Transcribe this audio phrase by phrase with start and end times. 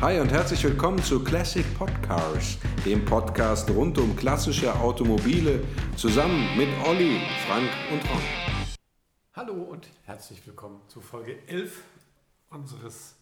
[0.00, 5.64] Hi und herzlich willkommen zu Classic Podcars, dem Podcast rund um klassische Automobile,
[5.96, 8.22] zusammen mit Olli, Frank und Ron.
[9.32, 11.82] Hallo und herzlich willkommen zu Folge 11
[12.50, 13.14] unseres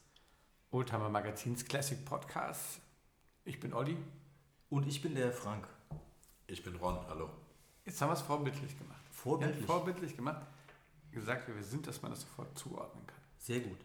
[0.71, 2.81] Oldtimer Magazins Classic Podcasts.
[3.45, 3.97] Ich bin Olli.
[4.71, 5.69] Und ich bin der Frank.
[6.47, 7.29] Ich bin Ron, hallo.
[7.85, 9.03] Jetzt haben wir es vorbildlich gemacht.
[9.11, 9.61] Vorbildlich?
[9.61, 10.47] Ja, vorbildlich gemacht.
[11.13, 13.19] Gesagt, wer wir sind, dass man das sofort zuordnen kann.
[13.39, 13.79] Sehr gut.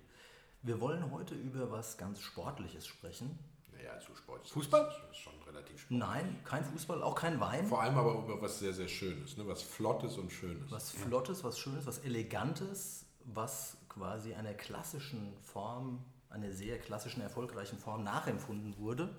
[0.67, 3.39] Wir wollen heute über was ganz Sportliches sprechen.
[3.71, 4.45] Naja, zu Sport.
[4.49, 4.83] Fußball?
[4.83, 5.97] Das ist schon relativ sport.
[5.97, 7.65] Nein, kein Fußball, auch kein Wein.
[7.67, 9.47] Vor allem aber über was sehr, sehr Schönes, ne?
[9.47, 10.69] was Flottes und Schönes.
[10.69, 17.77] Was Flottes, was Schönes, was Elegantes, was quasi einer klassischen Form, einer sehr klassischen, erfolgreichen
[17.77, 19.15] Form nachempfunden wurde.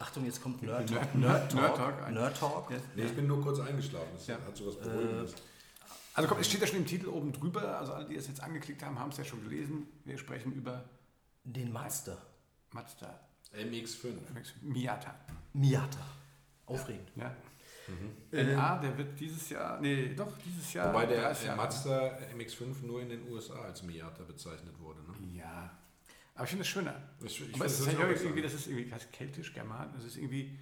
[0.00, 1.00] Achtung, jetzt kommt Nerd Talk.
[1.00, 1.98] Nerd- Nerd Nerd Talk.
[2.00, 2.10] Talk.
[2.10, 2.70] Nerd Talk.
[2.72, 2.76] Ja.
[2.96, 4.08] Nee, ich bin nur kurz eingeschlafen.
[4.14, 4.34] Das Ja.
[4.34, 5.34] hat so was Beruhigendes.
[6.14, 7.78] Also komm, es steht ja schon im Titel oben drüber.
[7.78, 9.86] Also alle, die es jetzt angeklickt haben, haben es ja schon gelesen.
[10.04, 10.88] Wir sprechen über
[11.42, 12.16] Den Mazda.
[12.70, 13.20] Mazda
[13.52, 14.16] MX5.
[14.62, 15.14] Miata.
[15.52, 16.06] Miata.
[16.66, 17.10] Aufregend.
[17.16, 17.34] Ja.
[18.32, 20.88] NA, der wird dieses Jahr, nee, doch, dieses Jahr.
[20.88, 21.66] Wobei der, 30 der Jahre.
[21.66, 25.00] Mazda MX5 nur in den USA als Miata bezeichnet wurde.
[25.02, 25.36] Ne?
[25.36, 25.70] Ja.
[26.34, 26.94] Aber ich finde es schöner.
[27.22, 28.54] Ich, ich Aber es ist ja das auch irgendwie, besser.
[28.54, 30.58] das ist irgendwie heißt keltisch, german, das ist irgendwie.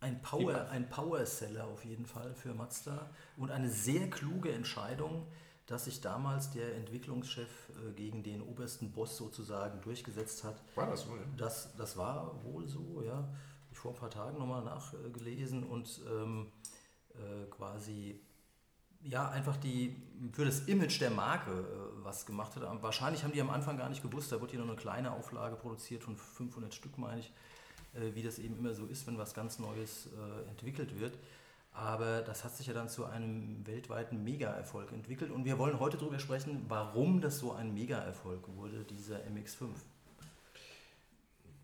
[0.00, 5.26] Ein Power, ein Power-Seller auf jeden Fall für Mazda und eine sehr kluge Entscheidung,
[5.66, 10.56] dass sich damals der Entwicklungschef äh, gegen den obersten Boss sozusagen durchgesetzt hat.
[10.74, 11.12] War das ja?
[11.36, 13.28] Das, das war wohl so, ja.
[13.70, 16.50] Ich vor ein paar Tagen nochmal nachgelesen und ähm,
[17.14, 18.20] äh, quasi
[19.02, 19.96] ja einfach die
[20.32, 22.82] für das Image der Marke äh, was gemacht hat.
[22.82, 25.56] Wahrscheinlich haben die am Anfang gar nicht gewusst, da wird hier nur eine kleine Auflage
[25.56, 27.32] produziert von 500 Stück, meine ich,
[27.94, 31.14] äh, wie das eben immer so ist, wenn was ganz Neues äh, entwickelt wird.
[31.72, 35.96] Aber das hat sich ja dann zu einem weltweiten Mega-Erfolg entwickelt und wir wollen heute
[35.96, 39.68] darüber sprechen, warum das so ein Mega-Erfolg wurde, dieser MX5.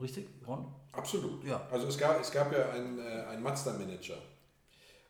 [0.00, 0.66] Richtig, Ron?
[0.92, 1.44] Absolut.
[1.44, 1.66] Ja.
[1.70, 4.16] Also es gab, es gab ja einen, äh, einen Mazda-Manager.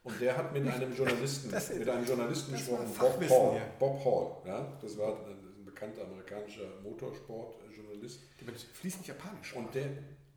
[0.04, 3.62] Und der hat mit einem Journalisten, Das ist- mit einem Journalisten das gesprochen, Bob Hall.
[3.78, 4.72] Bob Hall, ja.
[4.80, 8.20] Das war ein, ein bekannter amerikanischer Motorsportjournalist.
[8.40, 9.54] Der wird fließend Japanisch.
[9.54, 9.86] Und der,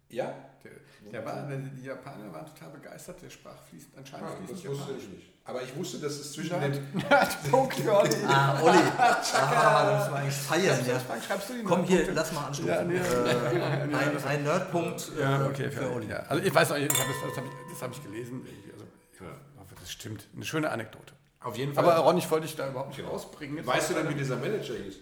[0.09, 0.72] ja, Der,
[1.12, 4.81] der war, die Japaner waren total begeistert, der sprach fließend, anscheinend Ah, fließend das wusste
[4.84, 5.03] Japanisch.
[5.03, 5.34] ich nicht.
[5.45, 6.97] Aber ich wusste, dass es zwischen Nerd- den.
[7.09, 8.09] Nerdpunkte, Olli.
[8.28, 8.78] Ah, Olli.
[8.97, 11.00] ah, das war eigentlich feiern, ja.
[11.25, 12.69] Schreibst du die Komm hier, lass mal anstoßen.
[12.73, 16.07] Ja, nee, äh, ein, ein Nerdpunkt äh, Ja, okay, für für Olli.
[16.09, 16.18] Ja.
[16.28, 18.45] Also ich weiß auch, ich hab das, das habe ich, hab ich gelesen.
[18.74, 19.22] Also ich
[19.59, 20.28] hoffe, das stimmt.
[20.35, 21.13] Eine schöne Anekdote.
[21.39, 21.85] Auf jeden Fall.
[21.85, 23.57] Aber Ron, ich wollte dich da überhaupt nicht rausbringen.
[23.57, 24.95] Jetzt weißt du dann, wie dieser Manager hieß?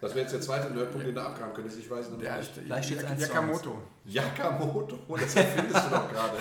[0.00, 1.78] Das wäre jetzt der zweite Nerdpunkt, den du abgraben könntest.
[1.78, 2.64] Ich weiß noch nicht.
[2.66, 3.82] Gleich steht's Jak- Yakamoto.
[4.06, 4.98] Yakamoto.
[5.18, 6.38] Das erfindest du doch gerade.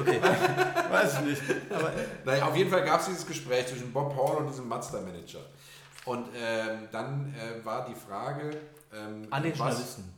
[0.00, 0.20] Okay.
[0.90, 1.42] Weiß ich nicht.
[1.70, 1.92] Aber
[2.24, 5.40] Naja, auf jeden Fall gab es dieses Gespräch zwischen Bob Hall und diesem Mazda-Manager.
[6.04, 8.50] Und ähm, dann äh, war die Frage.
[8.92, 10.14] Ähm, An den was- Journalisten,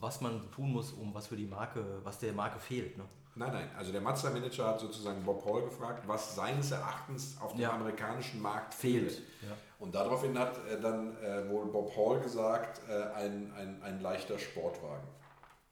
[0.00, 2.96] was man tun muss, um was für die Marke, was der Marke fehlt.
[2.98, 3.04] Ne?
[3.36, 3.68] Nein, nein.
[3.76, 7.72] Also der Mazda-Manager hat sozusagen Bob Hall gefragt, was seines Erachtens auf dem Ja.
[7.72, 9.18] amerikanischen Markt Fehlt.
[9.42, 9.56] Ja.
[9.80, 15.06] Und daraufhin hat dann äh, wohl Bob Hall gesagt, äh, ein, ein, ein leichter Sportwagen.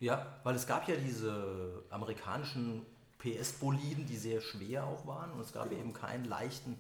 [0.01, 2.85] ja, weil es gab ja diese amerikanischen
[3.21, 5.81] PS-Boliden, die sehr schwer auch waren und es gab Genau.
[5.81, 6.77] eben keinen leichten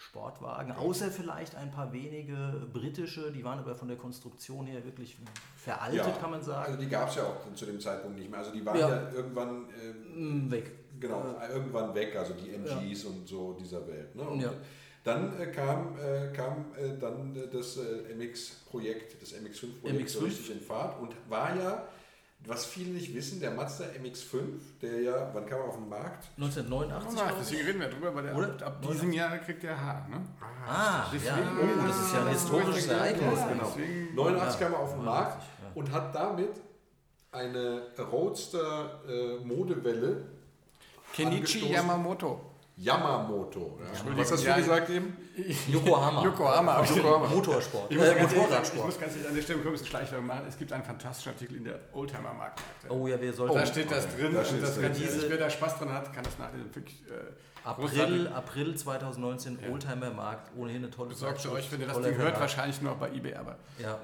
[0.00, 5.18] Sportwagen, außer vielleicht ein paar wenige britische, die waren aber von der Konstruktion her wirklich
[5.56, 6.66] veraltet, kann man sagen.
[6.72, 8.38] Also die gab es ja auch zu dem Zeitpunkt nicht mehr.
[8.38, 8.88] Also die waren Ja.
[8.88, 9.66] ja, irgendwann
[10.14, 10.70] Mm, Weg.
[11.00, 11.22] Genau,
[11.52, 14.14] irgendwann weg, also die MGs und so dieser Welt.
[14.14, 14.22] Ne?
[14.22, 14.52] Und Ja.
[15.04, 20.24] Dann äh, kam, äh, kam äh, dann äh, das äh, MX-Projekt, das MX5-Projekt so MX5.
[20.24, 21.88] richtig in Fahrt und war ja,
[22.46, 24.38] was viele nicht wissen, der Mazda MX5,
[24.80, 26.28] der ja, wann kam er auf den Markt?
[26.36, 27.20] 1989.
[27.20, 27.36] Ach, glaub ich.
[27.48, 28.48] deswegen reden wir drüber, weil der Oder?
[28.48, 30.06] ab, ab diesem Jahr kriegt der H.
[30.08, 30.16] Ne?
[30.66, 31.10] Ah, ja.
[31.12, 33.38] Deswegen- Oh, das ist ja ein historisches Ereignis.
[33.38, 33.64] Ja, Genau.
[33.66, 35.70] deswegen- 89 Ja, kam er auf den 89, Markt ja.
[35.74, 36.60] und hat damit
[37.32, 40.24] eine Roadster-Modewelle
[41.12, 41.68] Kenichi angestoßen.
[41.70, 42.40] Yamamoto.
[42.78, 43.78] Yamamoto.
[43.80, 43.88] Ja.
[43.88, 45.16] Entschuldigung, Was hast du ja, gesagt eben?
[45.68, 46.22] Yokohama.
[46.24, 46.82] Yokohama.
[46.82, 46.90] ich-
[47.34, 47.90] Motorsport.
[47.90, 48.86] Ich muss, Äh, ganz ehrlich, ich Motorradsport.
[48.86, 50.42] muss ganz ehrlich an der Stelle ein bisschen Schleichwerbung machen.
[50.48, 52.94] Es gibt einen fantastischen Artikel in der Oldtimer Marktseite.
[52.94, 53.54] Oh ja, wer sollte.
[53.54, 54.32] da steht das drin.
[54.32, 54.84] da und steht's das drin.
[54.84, 56.74] ehrlich, wer da Spaß dran hat, kann das nachlesen.
[56.74, 58.28] Wirklich, äh, April.
[58.28, 62.16] April 2019, Oldtimer Markt, ohnehin eine tolle Besorgt ihr Zeitschrift, euch, wenn ihr das Ding
[62.16, 63.98] hört, wahrscheinlich nur bei Ebay, aber Ja.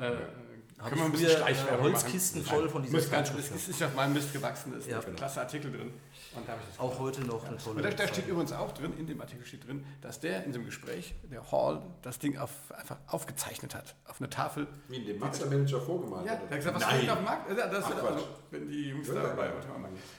[0.78, 2.02] Können wir ein bisschen Schleichwerbung äh, machen.
[2.02, 3.54] Holzkisten voll von dieser Zeitschrift.
[3.54, 5.00] Es ist auf meinem Mist gewachsen, da ist Ja.
[5.00, 5.92] ein klasse Artikel drin.
[6.36, 8.52] Und da habe ich das Auch heute noch eine tolle Und da, da steht übrigens
[8.52, 12.18] auch drin, in dem Artikel steht drin, dass der in diesem Gespräch, der Hall, das
[12.18, 13.94] Ding auf, einfach aufgezeichnet hat.
[14.08, 14.66] Auf eine Tafel.
[14.88, 16.40] Wie in dem Mazda-Manager vorgemalt Ja, hat.
[16.42, 16.96] der hat gesagt, was Nein.
[16.98, 17.50] steht auf dem Markt?
[17.50, 19.52] Ja, Das, Ach, also, wenn die Jungs Ja, da ja.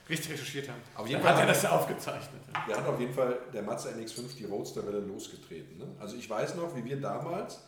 [0.08, 0.80] richtig recherchiert haben.
[0.94, 2.40] Auf jeden Fall hat er hat das aufgezeichnet.
[2.68, 5.76] Der hat auf jeden Fall der Mazda MX-5 die Roadster-Welle losgetreten.
[5.78, 5.86] Ne?
[6.00, 7.60] Also ich weiß noch, wie wir damals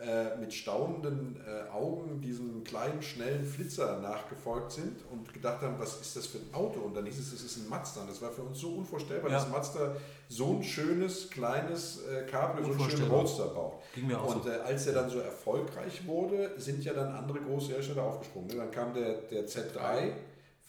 [0.00, 6.00] äh, mit staunenden äh, Augen diesem kleinen, schnellen Flitzer nachgefolgt sind und gedacht haben, was
[6.00, 6.80] ist das für ein Auto?
[6.80, 8.02] Und dann hieß es, es ist ein Mazda.
[8.02, 9.38] Und das war für uns so unvorstellbar, Ja.
[9.38, 9.96] dass Mazda
[10.28, 13.18] so ein schönes, kleines äh, Cabrio, so einen schönen Unvorstellbar.
[13.18, 13.72] Roadster baut.
[13.94, 14.50] Ging mir auch Und so.
[14.50, 18.48] äh, als er dann so erfolgreich wurde, sind ja dann andere große Hersteller aufgesprungen.
[18.48, 18.54] ne?
[18.56, 20.12] Dann kam der, der Z3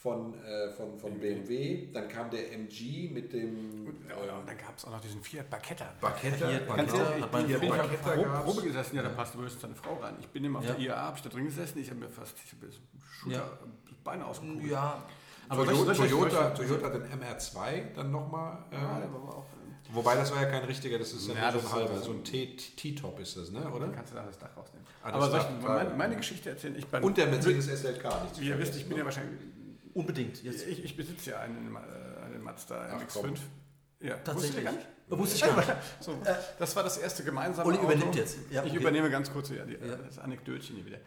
[0.01, 4.77] von, äh, von, von BMW, dann kam der MG mit dem Ja, und dann gab
[4.77, 5.93] es auch noch diesen Fiat Barchetta.
[5.99, 6.49] Barchetta.
[6.75, 8.45] Ganz ehrlich, ich bin Barchetta auf Probe, gab's.
[8.45, 10.15] Probe gesessen, ja, da passte höchstens seine Frau rein.
[10.21, 10.71] Ich bin immer auf Ja.
[10.73, 12.69] der IAA, habe ich da drin gesessen, ich habe mir fast ich hab mir
[13.11, 13.49] Shooter, Ja.
[14.03, 14.71] Beine ausgekugelt.
[14.71, 15.03] Ja,
[15.49, 18.57] Aber Toyota, Toyota, Toyota hat den MR2 dann nochmal.
[18.71, 19.45] Äh, Ja, der war auch,
[19.91, 21.99] wobei das war ja kein richtiger, das ist ja, Ja, nur das so ein halber,
[21.99, 23.69] so ein T- T-Top ist das, ne?
[23.69, 23.87] oder?
[23.87, 24.87] Dann kannst du da das Dach rausnehmen.
[25.03, 26.75] Ah, das Aber Dach- meine, meine Geschichte erzählen?
[26.77, 28.99] Ich bin, Und der Mercedes SLK, nicht zu Wie ihr wisst, ich bin ne?
[28.99, 29.39] ja wahrscheinlich.
[29.99, 30.43] Unbedingt.
[30.43, 33.21] Jetzt, Ich, ich besitze ja einen, äh, einen Mazda Ach, MX5.
[33.21, 33.33] komm.
[34.01, 34.35] Ja, Tatsächlich.
[34.35, 34.87] Wusstet ihr gar nicht?
[35.09, 35.75] Wusste ich gar nicht.
[36.01, 36.17] So,
[36.57, 37.87] das war das erste gemeinsame Uli Auto.
[37.87, 38.37] übernimmt jetzt.
[38.51, 38.79] Ja, Ich okay.
[38.79, 39.95] übernehme ganz kurz ja, die, Ja.
[39.95, 40.99] das Anekdötchen hier wieder.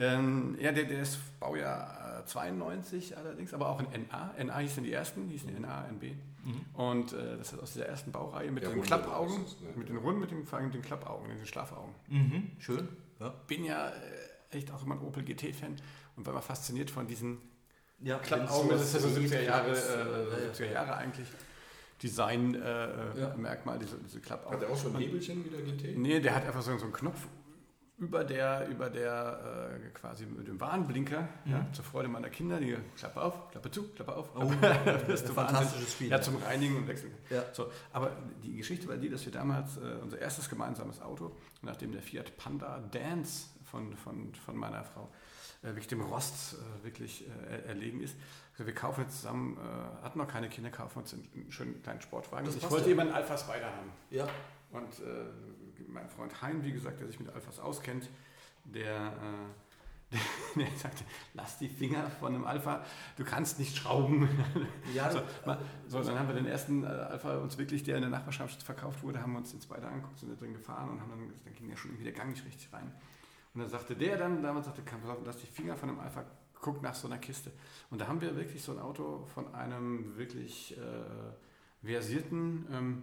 [0.00, 4.34] Ähm, ja, der, der ist Baujahr äh, 92 allerdings, aber auch in NA.
[4.44, 6.04] NA hießen die ersten, hießen die NA, NB.
[6.74, 9.68] Und äh, das ist aus dieser ersten Baureihe mit Der den Klappaugen, es, ne?
[9.76, 11.94] mit den runden, mit den, vor allem den Klappaugen, den Schlafaugen.
[12.08, 12.88] Mhm, schön.
[13.20, 13.34] Ja.
[13.48, 15.76] Bin ja äh, echt auch immer ein Opel GT-Fan
[16.16, 17.38] und war immer fasziniert von diesen
[18.00, 21.26] Ja, Klappaugen, das ist ja so 70er Jahre, äh, äh, 70er Jahre eigentlich.
[22.02, 23.34] Design-Merkmal, äh, Ja.
[23.36, 24.56] Merkmal, diese, diese Klappaugen.
[24.60, 25.98] Hat er auch ein Nebelchen wie der GT?
[25.98, 27.26] Nee, der hat einfach so, so einen Knopf
[27.96, 32.76] über der, über der äh, quasi mit dem Warnblinker, ja, zur Freude meiner Kinder, die
[32.96, 34.28] Klappe auf, Klappe zu, Klappe auf.
[34.36, 35.94] Oh, Da wirst du fantastisches.
[35.94, 36.08] Spiel.
[36.08, 37.12] Ja, zum Reinigen und Wechseln.
[37.28, 37.42] Ja.
[37.52, 38.12] So, aber
[38.44, 42.36] die Geschichte war die, dass wir damals äh, unser erstes gemeinsames Auto, nachdem der Fiat
[42.36, 45.27] Panda Dance von, von, von meiner Frau äh,
[45.62, 48.16] wirklich dem Rost äh, wirklich äh, er- erlegen ist.
[48.52, 52.00] Also wir kaufen jetzt zusammen, äh, hatten noch keine Kinder, kaufen uns einen, schönen kleinen
[52.00, 52.46] Sportwagen.
[52.46, 52.92] Das ich wollte ja.
[52.92, 53.90] immer einen Alpha Spider haben.
[54.10, 54.26] Ja,
[54.70, 55.24] Und äh,
[55.88, 58.08] mein Freund Hein, wie gesagt, der sich mit Alphas auskennt,
[58.64, 59.12] der,
[60.10, 60.14] äh,
[60.56, 62.84] der, der sagte, lass die Finger von einem Alpha,
[63.16, 64.28] du kannst nicht schrauben.
[64.94, 68.02] ja so, mal, so, dann haben wir den ersten äh, Alpha uns wirklich, der in
[68.02, 71.00] der Nachbarschaft verkauft wurde, haben wir uns den Spider angeguckt, sind da drin gefahren und
[71.00, 72.92] haben dann, dann ging ja schon irgendwie der Gang nicht richtig rein.
[73.58, 75.98] Und dann sagte der dann, damals sagte, komm, pass auf, lass die Finger von einem
[75.98, 76.24] Alpha,
[76.60, 77.50] guck nach so einer Kiste.
[77.90, 83.02] Und da haben wir wirklich so ein Auto von einem wirklich äh, versierten ähm,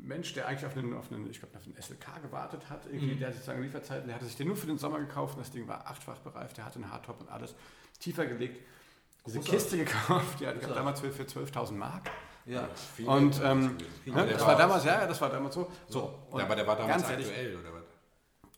[0.00, 3.14] Mensch, der eigentlich auf einen, auf einen ich glaube, auf einen SLK gewartet hat, irgendwie,
[3.14, 3.18] Mhm.
[3.18, 5.50] der hatte sozusagen Lieferzeiten, der hatte sich den nur für den Sommer gekauft und das
[5.50, 7.54] Ding war achtfach bereift, der hatte einen Hardtop und alles
[7.98, 8.60] tiefer gelegt.
[9.26, 9.60] Diese Großartig.
[9.60, 10.76] Kiste gekauft, die hatte ich Großartig.
[10.76, 12.08] damals für, für 12.000 Mark.
[12.44, 12.68] ja.
[13.04, 14.14] Und, ähm, gewesen.
[14.14, 14.26] Ne?
[14.28, 15.68] Das war- damals, ja, ja, das war damals so.
[15.88, 17.82] so Ja, aber der war damals ganz ehrlich, aktuell, oder was?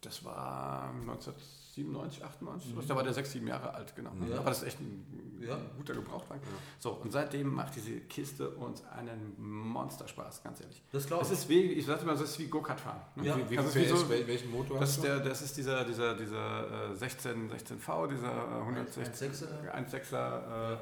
[0.00, 2.87] Das war 1997, 98, sowas.
[2.87, 4.12] da war der sechs, sieben Jahre alt, genau.
[4.31, 4.39] Ja.
[4.39, 5.59] Aber das ist echt ein, Ja.
[5.77, 6.41] guter Gebrauchtwagen.
[6.79, 10.83] So, und seitdem macht diese Kiste uns einen Monsterspaß, ganz ehrlich.
[10.93, 11.39] Das glaube Das ich.
[11.39, 13.00] ist wie, ich sagte mal, das ist wie Go-Kart fahren.
[13.17, 13.27] ne?
[13.27, 13.37] Ja.
[13.37, 15.09] Wie, wie Also wie so- wel- welchen Motor Das hast ist, du?
[15.09, 19.75] der, das ist dieser, dieser, dieser äh, 16, 16V, dieser äh, 160, 1.6er.
[19.75, 20.77] 1.6er äh,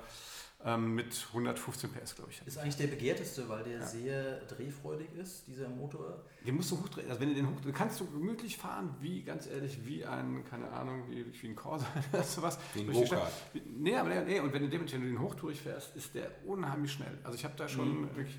[0.65, 2.41] ähm, mit 115 PS, glaube ich.
[2.47, 3.87] Ist eigentlich der begehrteste, weil der Ja.
[3.87, 6.25] sehr drehfreudig ist, dieser Motor.
[6.47, 7.09] Den musst du hochdrehen.
[7.09, 10.69] Also wenn du den hoch, kannst du gemütlich fahren, wie ganz ehrlich, wie ein, keine
[10.71, 12.59] Ahnung, wie, wie ein Corsa oder sowas.
[12.75, 13.33] Wie ein Go-Kart.
[13.77, 16.31] Nee, aber nee, nee, und wenn du, den, wenn du den hochtourig fährst, ist der
[16.47, 17.19] unheimlich schnell.
[17.23, 18.17] Also ich habe da schon Mhm.
[18.17, 18.37] wirklich,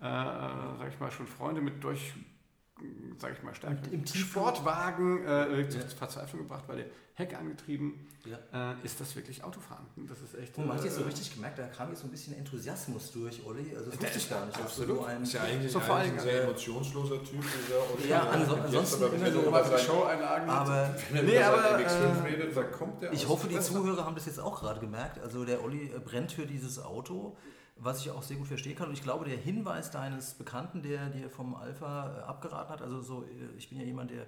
[0.00, 2.14] äh, sag ich mal, schon Freunde mit durch,
[3.18, 4.06] sag ich mal, stärkeren Im.
[4.06, 5.88] Sportwagen äh, wirklich Ja.
[5.88, 8.72] zur Verzweiflung gebracht, weil der Heck angetrieben Ja.
[8.72, 9.84] äh, ist das wirklich Autofahren.
[10.08, 10.56] Das ist echt.
[10.56, 13.10] Und man hat jetzt so äh, richtig gemerkt, da kam jetzt so ein bisschen Enthusiasmus
[13.10, 13.74] durch, Olli.
[13.76, 14.56] Also das wusste ich ist gar nicht.
[14.60, 14.96] Absolut.
[14.98, 17.42] So ein, ist ja eigentlich, So eigentlich ein sehr äh, emotionsloser Typ.
[17.42, 20.48] Dieser Ja, Jetzt ansonsten aber, immer wenn so er über seine sein- Show-Einlagen.
[20.50, 23.48] aber wenn er Nee, über aber, sein MX5 äh, redet, dann kommt der ich hoffe,
[23.48, 25.18] die Zuhörer haben das jetzt auch gerade gemerkt.
[25.18, 27.36] Also der Olli äh, brennt für dieses Auto,
[27.78, 28.88] was ich auch sehr gut verstehen kann.
[28.88, 33.00] Und ich glaube, der Hinweis deines Bekannten, der dir vom Alpha äh, abgeraten hat, also
[33.00, 34.26] so, äh, ich bin ja jemand, der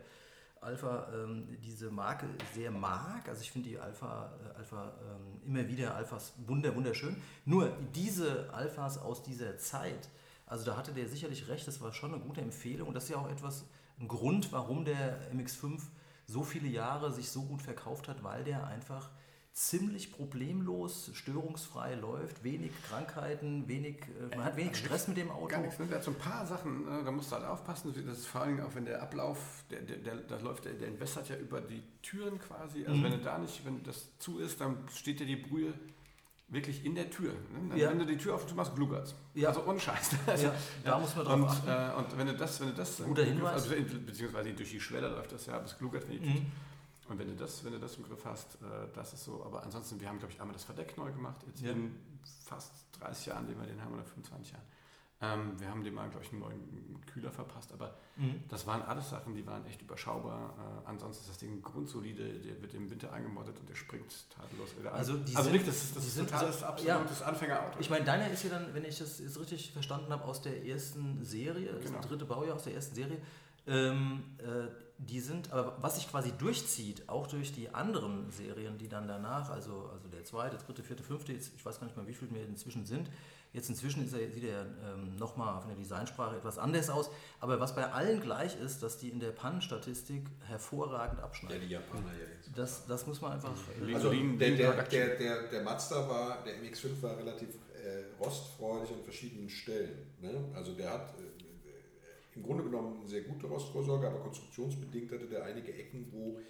[0.61, 3.28] Alpha ähm, diese Marke sehr mag.
[3.28, 7.16] Also ich finde die Alpha, äh, Alpha ähm, immer wieder Alphas wunder, wunderschön.
[7.45, 10.09] Nur diese Alphas aus dieser Zeit,
[10.47, 12.88] also da hatte der sicherlich recht, das war schon eine gute Empfehlung.
[12.88, 13.64] Und das ist ja auch etwas,
[13.99, 15.80] ein Grund, warum der MX5
[16.26, 19.11] so viele Jahre sich so gut verkauft hat, weil der einfach
[19.52, 23.97] ziemlich problemlos, störungsfrei läuft, wenig Krankheiten, wenig,
[24.30, 25.49] äh, man hat wenig Stress mit dem Auto.
[25.49, 25.78] Gar nichts.
[25.78, 25.87] Ne?
[25.87, 27.92] Der hat so ein paar Sachen, äh, da musst du halt aufpassen.
[28.07, 29.38] Das ist vor allem auch, wenn der Ablauf,
[29.71, 32.85] der, der, der, der läuft, der, der entwässert ja über die Türen quasi.
[32.87, 33.04] Also Mhm.
[33.04, 35.75] wenn du da nicht, wenn das zu ist, dann steht dir die Brühe
[36.49, 37.33] wirklich in der Tür.
[37.33, 37.69] Ne?
[37.71, 37.90] Dann, Ja.
[37.90, 38.73] Wenn du die Tür auf und zu machst.
[39.35, 39.49] Ja.
[39.49, 40.11] Also ohne Scheiß.
[40.26, 40.52] Also, Ja,
[40.85, 41.69] da muss man drauf und, achten.
[41.69, 43.52] äh, und wenn du das, wenn du das Guter Hinweis.
[43.71, 43.75] Also,
[44.07, 46.40] beziehungsweise durch die Schwelle läuft das ja, aber es gluggert, wenn die Tür.
[46.40, 46.52] Mhm.
[47.10, 49.44] Und wenn du das, wenn du das im Griff hast, äh, das ist so.
[49.44, 51.72] Aber ansonsten, wir haben, glaube ich, einmal das Verdeck neu gemacht, jetzt Ja.
[51.72, 51.94] in
[52.44, 54.64] fast 30 Jahren, den wir den haben, oder 25 Jahren.
[55.22, 58.42] Ähm, wir haben dem mal, glaube ich, einen neuen Kühler verpasst, aber Mhm.
[58.48, 60.54] das waren alles Sachen, die waren echt überschaubar.
[60.84, 64.78] Äh, ansonsten ist das Ding grundsolide, der wird im Winter eingemottet und der springt tadellos
[64.78, 64.98] wieder an.
[64.98, 67.80] Also die also sind- nicht, das ist, das die ist sind totales, so- absolutes Anfängerauto.
[67.80, 70.64] Ich meine, deiner ist ja dann, wenn ich das jetzt richtig verstanden habe, aus der
[70.64, 72.00] ersten Serie, das Genau.
[72.00, 73.18] dritte Baujahr aus der ersten Serie.
[73.66, 74.68] Ähm, äh,
[75.07, 79.50] die sind, aber was sich quasi durchzieht, auch durch die anderen Serien, die dann danach,
[79.50, 82.33] also, also der zweite, dritte, vierte, fünfte, jetzt, ich weiß gar nicht mal, wie viele
[82.35, 83.11] wir inzwischen sind.
[83.52, 87.11] Jetzt inzwischen ist er, sieht er ähm, nochmal von der Designsprache etwas anders aus.
[87.40, 91.61] Aber was bei allen gleich ist, dass die in der Pannenstatistik hervorragend Ja, abschneiden.
[91.62, 92.50] die Japaner ja jetzt.
[92.57, 93.50] Das, das muss man einfach.
[93.92, 94.90] Also der, Lean der, Production.
[94.90, 100.07] der, der, der Mazda war, der MX5 war relativ äh, rostfreudig an verschiedenen Stellen.
[100.21, 100.45] Ne?
[100.54, 101.50] Also der hat äh,
[102.34, 106.40] im Grunde genommen eine sehr gute Rostvorsorge, aber konstruktionsbedingt hatte der einige Ecken, wo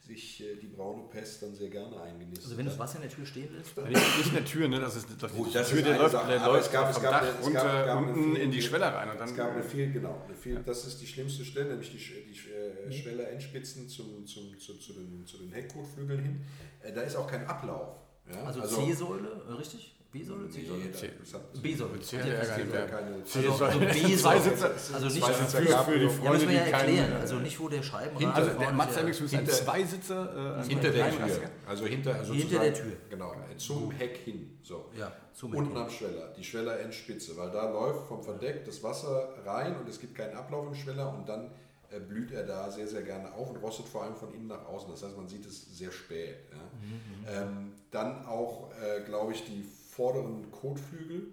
[0.00, 2.78] sich äh, die braune Pest dann sehr gerne eingenistet Also wenn das.
[2.78, 4.78] Wasser in der Tür stehen lässt, Ja, Nicht, nicht in der Tür, ne?
[4.80, 6.72] Das ist, das Gut, die das Tür, ist der eine läuft, Sache, der läuft es
[6.72, 9.10] gab- es vom gab Dach eine- runter gab- gab unten in die Schwelle rein.
[9.10, 11.90] Und dann, Es gab eine viel, genau, eine viel, das ist die schlimmste Stelle, nämlich
[11.90, 12.50] die, Sch- die
[12.88, 16.40] äh, Schwelle Endspitzen zum, zum, zu, zu, den, zu den Heckkotflügeln hin.
[16.82, 17.96] Äh, da ist auch kein Ablauf.
[18.32, 18.44] Ja?
[18.44, 19.97] also, C-Säule, äh, richtig?
[20.18, 20.78] B-Säule, C-Säule?
[20.78, 22.00] Nee, hat- B-Säule.
[22.00, 22.80] C- ja, es ja, gibt ja.
[22.80, 24.70] ja keine Also, also Zwei B-Säule.
[24.94, 26.08] Also nicht zwei ja, für, für die.
[26.08, 27.20] Freunde, müssen wir die ja keinen, erklären.
[27.20, 30.58] Also nicht, wo der Scheibenrad Also der Mazda ist, MX-5 ist ein hinter- Zweisitzer.
[30.60, 31.26] Äh, Hinter der Tür.
[31.66, 32.92] Also hinter, also Hinter der Tür.
[33.10, 34.58] Genau, zum Heck hin.
[34.62, 34.90] So.
[34.98, 39.76] Ja, zum Unten am Schweller, die Schweller-Endspitze, weil da läuft vom Verdeck das Wasser rein
[39.76, 41.50] und es gibt keinen Ablauf im Schweller und dann
[41.90, 44.66] äh, blüht er da sehr, sehr gerne auf und rostet vor allem von innen nach
[44.66, 44.90] außen.
[44.90, 46.36] Das heißt, man sieht es sehr spät.
[46.52, 47.42] Ja.
[47.42, 49.64] Ähm, dann auch, äh, glaube ich, die
[49.98, 51.26] vorderen Kotflügel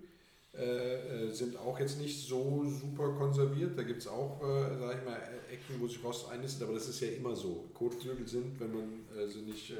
[0.57, 3.77] äh, äh, sind auch jetzt nicht so super konserviert.
[3.77, 5.19] Da gibt es auch, äh, sage ich mal,
[5.51, 7.65] Ecken, wo sich Rost einnistet, aber das ist ja immer so.
[7.74, 9.75] Kotflügel sind, wenn man äh, sie nicht äh,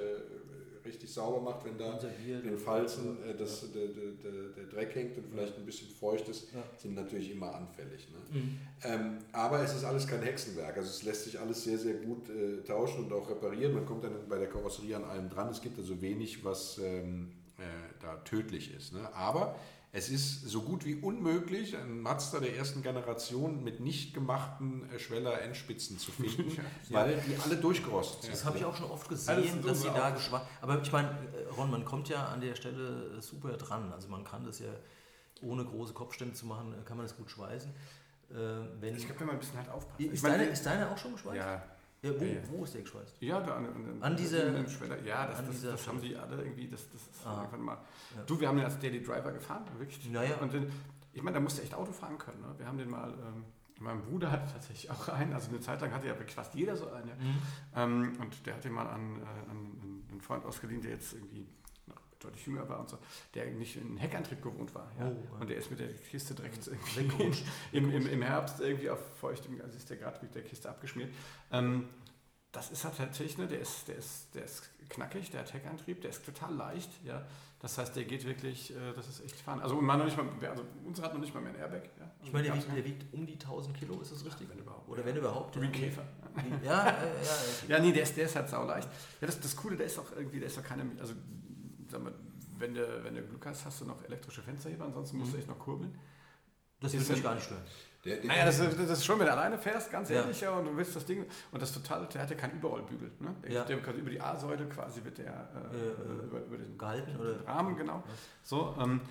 [0.88, 4.94] richtig sauber macht, wenn da in den Falzen äh, das, der, der, der, der Dreck
[4.94, 6.64] hängt und vielleicht ein bisschen feucht ist, Ja.
[6.78, 8.08] sind natürlich immer anfällig.
[8.12, 8.40] Ne?
[8.40, 8.58] Mhm.
[8.84, 10.78] Ähm, aber es ist alles kein Hexenwerk.
[10.78, 13.74] Also es lässt sich alles sehr, sehr gut äh, tauschen und auch reparieren.
[13.74, 15.50] Man kommt dann bei der Karosserie an allem dran.
[15.50, 17.45] Es gibt also wenig, was ähm, äh,
[18.02, 18.94] da tödlich ist.
[18.94, 19.14] Ne?
[19.14, 19.56] Aber
[19.96, 25.00] es ist so gut wie unmöglich, einen Mazda der ersten Generation mit nicht gemachten äh,
[25.00, 26.58] Schweller-Endspitzen zu finden,
[26.90, 28.34] weil die alle durchgerostet sind.
[28.34, 30.42] Das habe ich auch schon oft gesehen, dass sie da geschwach.
[30.60, 33.94] Aber ich meine, äh, Ron, man kommt ja an der Stelle äh, super dran.
[33.94, 34.68] Also man kann das ja
[35.42, 37.72] ohne große Kopfstände zu machen, äh, kann man das gut schweißen.
[38.32, 38.36] Äh,
[38.82, 40.02] wenn, Ich glaube, wenn man ein bisschen halt aufpasst.
[40.02, 41.38] ist, meine, deine, ist deine auch schon geschweißt?
[41.38, 41.64] ja,
[42.06, 42.38] Ja, wo, ja.
[42.50, 43.22] wo ist der geschweißt?
[43.22, 45.02] Ja, da an, an, An dieser- an Schweller.
[45.04, 47.38] Ja, das, an das, das haben die alle irgendwie, das, das ist Ah.
[47.40, 47.78] irgendwann mal.
[48.16, 48.24] Ja.
[48.26, 50.10] Du, wir haben den als Daily Driver gefahren, wirklich.
[50.10, 50.36] Naja.
[50.42, 50.72] Und den,
[51.14, 52.42] ich meine, da musste echt Auto fahren können.
[52.42, 52.54] Ne?
[52.58, 53.44] Wir haben den mal, ähm,
[53.80, 56.76] mein Bruder hatte tatsächlich auch einen, also eine Zeit lang hatte ja wirklich fast jeder
[56.78, 57.10] so einen.
[57.10, 57.16] Ja.
[57.16, 57.42] Mhm.
[58.14, 61.46] Ähm, und der hat den mal an, äh, an einen Freund ausgeliehen, der jetzt irgendwie
[62.26, 62.98] deutlich jünger war und so,
[63.34, 64.92] der nicht in Heckantrieb gewohnt war.
[65.00, 65.08] Ja?
[65.08, 65.40] Oh, ja.
[65.40, 66.68] Und der ist mit der Kiste direkt
[67.72, 71.10] im, im, im Herbst irgendwie auf feuchtem, also ist der gerade mit der Kiste abgeschmiert.
[71.52, 71.88] Ähm,
[72.52, 76.02] das ist halt tatsächlich, ne, der ist, der ist, der ist knackig, der hat Heckantrieb,
[76.02, 77.26] der ist total leicht, ja.
[77.60, 79.60] Das heißt, der geht wirklich, äh, das ist echt fahren.
[79.60, 81.84] Also, man noch nicht mal, also unsere hat noch nicht mal mehr ein Airbag.
[82.00, 82.12] Ja.
[82.24, 84.48] Ich meine, der Gab's wiegt, der wiegt um die 1000 Kilo, ist das richtig?
[84.50, 84.88] wenn überhaupt.
[84.88, 85.60] Oder wenn überhaupt.
[85.60, 86.04] Wie ein Käfer.
[86.64, 86.92] Ja, äh, ja,
[87.68, 87.76] ja.
[87.76, 88.88] Ja, nee, der ist, der ist halt sauleicht.
[89.20, 91.14] Ja, das, das Coole, der ist auch irgendwie, der ist auch keine, also,
[91.90, 92.14] sag mal,
[92.58, 95.48] wenn du, wenn du Glück hast, hast du noch elektrische Fensterheber, ansonsten musst du echt
[95.48, 95.98] noch kurbeln.
[96.80, 97.62] Das Ist mich gar nicht stören.
[98.04, 100.18] Der, der, Naja, das, ist- das ist schon, wenn du alleine fährst, ganz Ja.
[100.18, 103.12] ehrlich, ja, und du willst das Ding, und das total, der hat ja keinen Überrollbügel.
[103.20, 103.36] Ne?
[103.44, 103.64] Der, Ja.
[103.64, 105.26] der über die A-Säule quasi wird der
[105.74, 107.48] äh, Äh, äh, über, über den Gehalten oder?
[107.48, 108.04] Rahmen, genau.
[108.44, 109.02] So, ähm,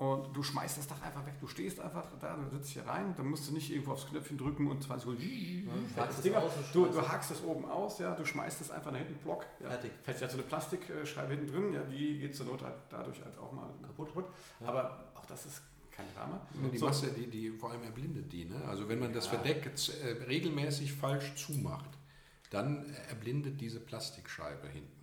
[0.00, 1.34] und du schmeißt das Dach einfach weg.
[1.40, 4.38] Du stehst einfach da, du sitzt hier rein, dann musst du nicht irgendwo aufs Knöpfchen
[4.38, 5.70] drücken und 20 Sekunden.
[5.94, 7.08] hakst das Ding aus und du, du es.
[7.08, 9.44] hakst es oben aus, ja, du schmeißt es einfach nach hinten, Block.
[9.62, 9.68] Ja.
[9.68, 9.92] Fertig.
[10.02, 13.36] Fällt ja so eine Plastikscheibe hinten drin, ja, die geht zur Not halt dadurch halt
[13.38, 14.24] auch mal kaputt.
[14.64, 16.40] Aber auch das ist kein Drama.
[16.72, 16.86] Die So.
[16.86, 18.46] Masse, die, die vor allem erblindet die.
[18.46, 18.64] Ne?
[18.66, 19.32] Also wenn man das Ja.
[19.32, 21.90] Verdeck äh, regelmäßig falsch zumacht,
[22.48, 24.99] dann erblindet diese Plastikscheibe hinten.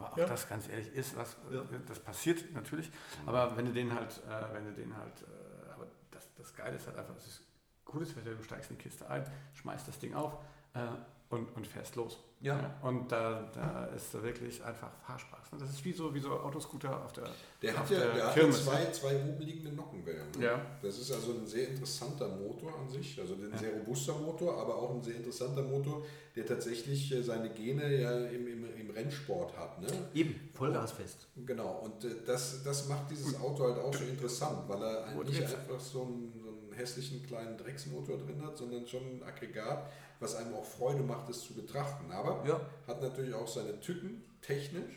[0.00, 0.26] Aber auch Ja.
[0.26, 1.62] das ganz ehrlich ist, was Ja.
[1.86, 2.90] das passiert natürlich.
[3.26, 6.76] Aber wenn du den halt, äh, wenn du den halt, äh, aber das, das Geile
[6.76, 7.42] ist halt einfach, es ist
[7.84, 10.38] cooles Wetter, du steigst in die Kiste ein, schmeißt das Ding auf
[10.74, 10.86] äh,
[11.30, 12.18] und, und fährst los.
[12.42, 12.74] Ja.
[12.82, 15.50] Und da, da ist da wirklich einfach Fahrspaß.
[15.58, 17.28] Das ist wie so, wie so Autoscooter auf der
[17.60, 18.64] Der auf hat ja, der der hat ja Kirmes.
[18.64, 20.30] zwei, zwei oben liegende Nockenwellen.
[20.38, 20.44] Ne?
[20.46, 20.60] Ja.
[20.82, 24.74] Das ist also ein sehr interessanter Motor an sich, also ein sehr robuster Motor, aber
[24.74, 26.02] auch ein sehr interessanter Motor,
[26.34, 29.78] der tatsächlich äh, seine Gene ja im, im, im Rennsport hat.
[29.82, 29.88] Ne?
[30.14, 31.26] Eben, Vollgasfest.
[31.44, 35.54] Genau, und äh, das, das macht dieses Auto halt auch so interessant, weil er jetzt-
[35.56, 40.36] einfach so einen, so einen hässlichen kleinen Drecksmotor drin hat, sondern schon ein Aggregat, was
[40.36, 42.10] einem auch Freude macht, es zu betrachten.
[42.12, 42.60] Aber Ja.
[42.86, 44.92] hat natürlich auch seine Tücken, technisch.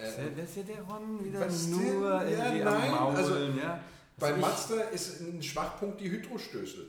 [0.00, 2.32] Äh, Wer ist ja der Ron wieder nur denn?
[2.58, 3.80] Ja, nein, am Maulen, also- ja?
[4.16, 6.86] Bei Mazda ist ein Schwachpunkt die Hydrostößel.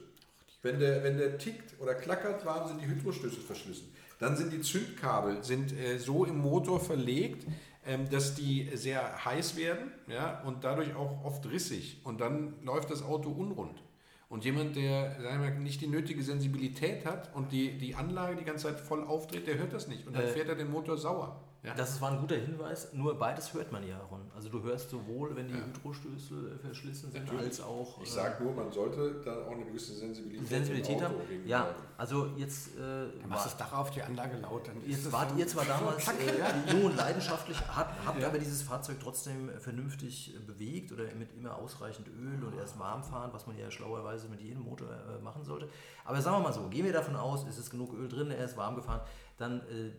[0.61, 3.91] Wenn der, wenn der tickt oder klackert warm, sind die Hydrostößel verschlissen.
[4.19, 7.45] Dann sind die Zündkabel sind, äh, so im Motor verlegt,
[7.85, 12.01] ähm, dass die sehr heiß werden ja, und dadurch auch oft rissig.
[12.03, 13.81] Und dann läuft das Auto unrund.
[14.35, 18.67] Und jemand, der wir, nicht die nötige Sensibilität hat und die, die Anlage die ganze
[18.67, 20.05] Zeit voll aufdreht, der hört das nicht.
[20.05, 21.41] Und dann Äh, fährt er den Motor sauer.
[21.65, 21.73] Ja.
[21.73, 24.21] Das war ein guter Hinweis, nur beides hört man ja, Ron.
[24.35, 27.45] Also du hörst sowohl, wenn die Hydrostößel verschlissen sind, Natürlich.
[27.45, 28.01] als auch...
[28.03, 31.15] Ich äh, sage nur, man sollte dann auch eine gewisse Sensibilität, Sensibilität haben.
[31.45, 32.75] Ja, also jetzt...
[32.75, 34.67] Äh, Dann war- machst du das Dach auf, die Anlage laut.
[34.67, 38.27] Dann ist Jetzt wart so- ihr zwar damals äh, jung und leidenschaftlich, habt, habt Ja.
[38.27, 43.03] aber dieses Fahrzeug trotzdem vernünftig äh, bewegt oder mit immer ausreichend Öl und erst warm
[43.03, 45.67] fahren, was man ja schlauerweise mit jedem Motor äh, machen sollte.
[46.03, 48.45] Aber sagen wir mal so, gehen wir davon aus, es ist genug Öl drin, er
[48.45, 49.01] ist warm gefahren,
[49.37, 49.91] dann äh,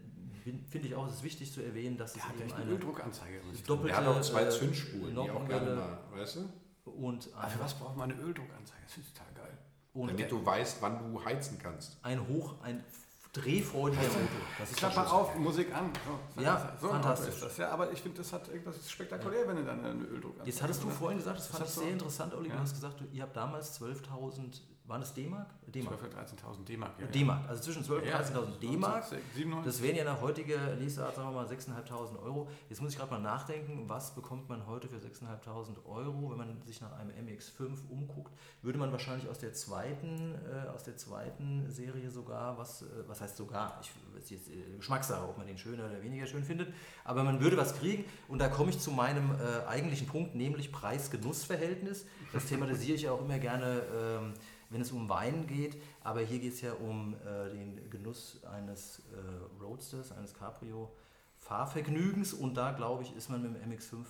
[0.69, 2.71] finde ich auch, es ist wichtig zu erwähnen, dass es Der hat eben eine eine
[2.73, 3.41] Öldruckanzeige.
[3.67, 6.91] doppelte Er hat auch zwei Zündspuren, die auch gerne mal, weißt du?
[6.91, 8.81] und Aber für was braucht man eine Öldruckanzeige?
[8.87, 9.59] Das ist total geil.
[9.95, 11.99] Damit du weißt, wann du heizen kannst.
[12.03, 12.85] ein hoch, ein
[13.33, 14.19] drehfreudiger Motor.
[14.59, 15.91] Das ist der Klappe auf, Musik an.
[16.35, 17.41] So, Ja, so fantastisch.
[17.41, 17.57] Das.
[17.59, 20.83] Ja, aber ich finde, das hat irgendwas spektakulär, wenn du dann eine Öldruckanzeige Jetzt hattest
[20.83, 20.97] du hast.
[20.97, 22.61] vorhin gesagt, das Das fand ich sehr interessant, Olli, du Ja.
[22.61, 25.49] hast gesagt, du- ihr habt damals 12.000, waren es D-Mark?
[25.66, 26.00] D-Mark.
[26.00, 26.93] 12.000 oder 13.000 D-Mark.
[27.00, 29.05] Ja, D-Mark, also zwischen 12.000 und Ja, 13.000 D-Mark.
[29.05, 29.64] 97.
[29.64, 32.49] Das wären ja nach heutiger Lesart, sagen wir mal, 6.500 Euro.
[32.69, 36.62] Jetzt muss ich gerade mal nachdenken, was bekommt man heute für 6.500 Euro, wenn man
[36.66, 41.71] sich nach einem MX5 umguckt, würde man wahrscheinlich aus der zweiten, äh, aus der zweiten
[41.71, 45.59] Serie sogar, was, äh, was heißt sogar, ich ist jetzt äh, Geschmackssache, ob man den
[45.59, 46.73] schöner oder weniger schön findet,
[47.05, 50.73] aber man würde was kriegen und da komme ich zu meinem äh, eigentlichen Punkt, nämlich
[50.73, 52.07] Preis-Genuss-Verhältnis.
[52.33, 54.35] Das thematisiere ich auch immer gerne, ähm,
[54.71, 59.01] wenn es um Wein geht, aber hier geht es ja um äh, den Genuss eines
[59.13, 60.91] äh, Roadsters, eines Cabrio
[61.39, 64.05] Fahrvergnügens und da glaube ich, ist man mit dem MX5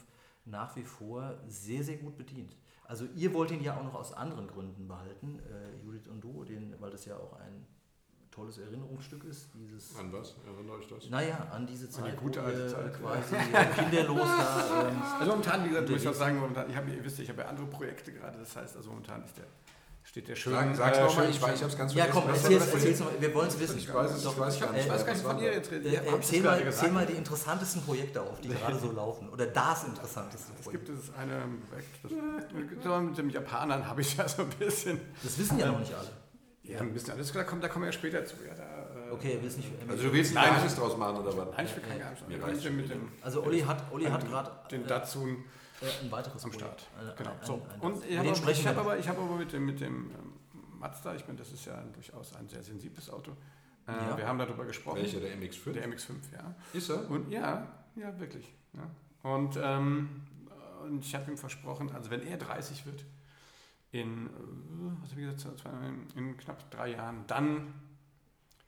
[0.45, 2.57] nach wie vor sehr, sehr gut bedient.
[2.85, 6.45] Also ihr wollt ihn ja auch noch aus anderen Gründen behalten, äh, Judith und du,
[6.45, 7.67] den, weil das ja auch ein
[8.31, 10.37] tolles Erinnerungsstück ist, dieses An was?
[10.47, 11.09] Erinnere ich das?
[11.11, 13.35] naja, an diese Zeit, die gute alte Zeit, quasi
[13.75, 14.89] kinderlos da.
[14.89, 16.19] Ähm, Also momentan, wie gesagt, muss ich auch Unterwegs.
[16.19, 18.77] sagen, momentan, ich habe, ihr wisst, ja, ich habe ja andere Projekte gerade, das heißt,
[18.77, 19.47] also momentan ist der,
[20.17, 20.53] steht der schön.
[20.55, 22.23] Sag, sag's äh, nochmal, ich weiß, ich hab's ganz ja, vergessen.
[22.25, 23.79] komm, Was erzähl's, erzähl's noch, wir wollen es wissen.
[23.79, 24.89] Ich weiß es, ich weiß gar Ich nicht.
[24.89, 26.65] weiß gar Was nicht, von jetzt es erzähl, mal, gesagt.
[26.65, 29.29] erzähl mal die interessantesten Projekte auf, die gerade so laufen.
[29.29, 30.87] Oder das interessanteste Es Projekt.
[30.87, 31.43] gibt es eine
[32.83, 35.93] so mit dem Japanern habe ich ja so ein bisschen, Das wissen ja noch nicht
[35.93, 36.09] alle.
[36.63, 38.37] ja, ein bisschen alles klar, da kommen, da kommen wir ja später zu.
[38.47, 40.45] Ja, da, äh, Okay, er will es nicht Also du willst ein.
[40.45, 41.47] Geheimnis draus machen oder was?
[41.57, 42.91] Nein, ich will kein Geheimnis.
[43.21, 45.45] Also Olli hat, Olli hat gerade den äh, Datsun
[45.83, 46.53] äh, ein weiteres am.
[46.53, 46.87] Start.
[46.99, 47.31] Ein- Genau.
[47.31, 47.67] ein- So.
[47.73, 48.77] ein- Und ich habe aber, ich noch.
[48.77, 50.33] aber, ich habe aber mit dem, mit dem ähm,
[50.79, 53.33] Mazda, ich meine, das ist ja durchaus ein sehr sensibles Auto.
[53.87, 54.17] Äh, Ja.
[54.17, 54.97] Wir haben darüber gesprochen.
[54.97, 55.73] Welcher, der MX5?
[55.73, 56.55] Der MX5, ja.
[56.73, 57.09] Ist er?
[57.11, 58.53] Und ja, ja, wirklich.
[58.75, 59.31] Ja.
[59.31, 60.23] Und, ähm,
[60.83, 63.05] und ich habe ihm versprochen, also wenn er 30 wird,
[63.93, 64.31] in, äh,
[65.03, 65.63] was habe ich gesagt,
[66.17, 67.73] in knapp drei Jahren, dann,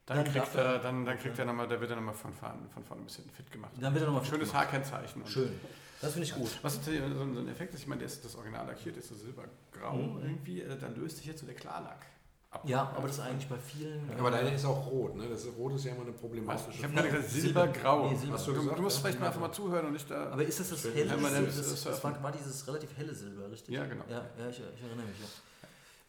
[0.06, 1.24] dann, Dann kriegt er, dann, dann okay.
[1.24, 3.72] kriegt er nochmal, da wird er nochmal von vorne, von vorne ein bisschen fit gemacht.
[3.78, 5.20] Dann wird er nochmal Schönes Haarkennzeichen.
[5.22, 5.50] Und Schön.
[6.00, 6.50] Das finde ich gut.
[6.62, 9.14] Was natürlich so ein Effekt ist, ich meine, der ist das Original lackiert, ist so
[9.14, 10.22] silbergrau Mhm.
[10.22, 12.06] irgendwie, äh, dann löst sich jetzt so der Klarlack
[12.50, 12.62] ab.
[12.64, 14.08] Ja, aber das ist eigentlich bei vielen.
[14.18, 15.28] Aber äh, deine ist auch rot, ne?
[15.28, 17.62] Das ist, rot ist ja immer eine problematische Ich habe gerade gesagt, Silber.
[17.64, 18.10] silbergrau.
[18.10, 18.26] Nee, Silber.
[18.26, 19.02] Du, Hast du du, gesagt, musst ja?
[19.02, 20.30] vielleicht mal einfach mal zuhören und nicht da.
[20.30, 21.30] Aber ist das das helle Silber?
[21.30, 23.74] das- Das, das das war, war dieses relativ helle Silber, richtig?
[23.74, 24.04] Ja, genau.
[24.08, 25.18] Ja, ja ich, ich erinnere mich.
[25.20, 25.26] Ja.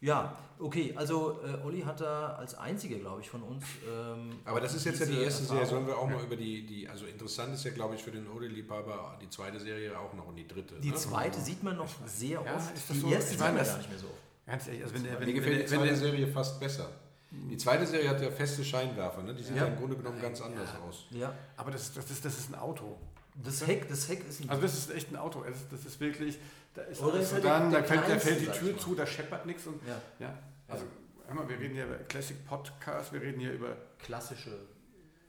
[0.02, 3.64] Ja, okay, also äh, Olli hat da als einziger, glaube ich, von uns.
[3.86, 5.62] Ähm, Aber das ist jetzt ja die erste Serie.
[5.64, 5.86] Erfahrung.
[5.86, 8.28] Sollen wir auch mal über die, die, also interessant ist ja, glaube ich, für den
[8.30, 10.76] Ode-Liebhaber die zweite Serie auch noch und die dritte.
[10.80, 10.96] Die ne?
[10.96, 12.74] zweite sieht man noch sehr Ja, oft.
[12.74, 13.10] ist das die so?
[13.10, 14.16] erste sieht man gar nicht mehr so oft.
[14.48, 16.90] Ganz ehrlich, also wenn der, wenn, Mir gefällt die wenn, zweite wenn, Serie fast besser.
[17.32, 19.36] Die zweite Serie hat ja feste Scheinwerfer, ne?
[19.36, 19.66] Die sehen Ja.
[19.66, 21.06] ja im Grunde genommen ganz anders aus.
[21.12, 22.98] Ja, Aber das, das, ist, das ist ein Auto.
[23.36, 25.44] das Heck, das Heck ist ein Also das ist echt ein Auto.
[25.44, 26.40] Das ist, das ist wirklich,
[26.74, 28.96] da ist Oder ist so halt der- der fällt, da kleinste, fällt die Tür zu,
[28.96, 29.66] da scheppert nichts.
[29.68, 30.86] Und, ja, ja, also
[31.34, 34.52] mal, wir reden hier über Classic Podcast, wir reden hier über, klassische.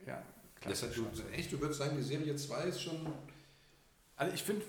[0.06, 0.22] ja,
[0.62, 0.96] Das hat, klassisch.
[0.96, 3.06] du, echt, du würdest sagen, die Serie 2 ist schon.
[4.16, 4.62] Also ich finde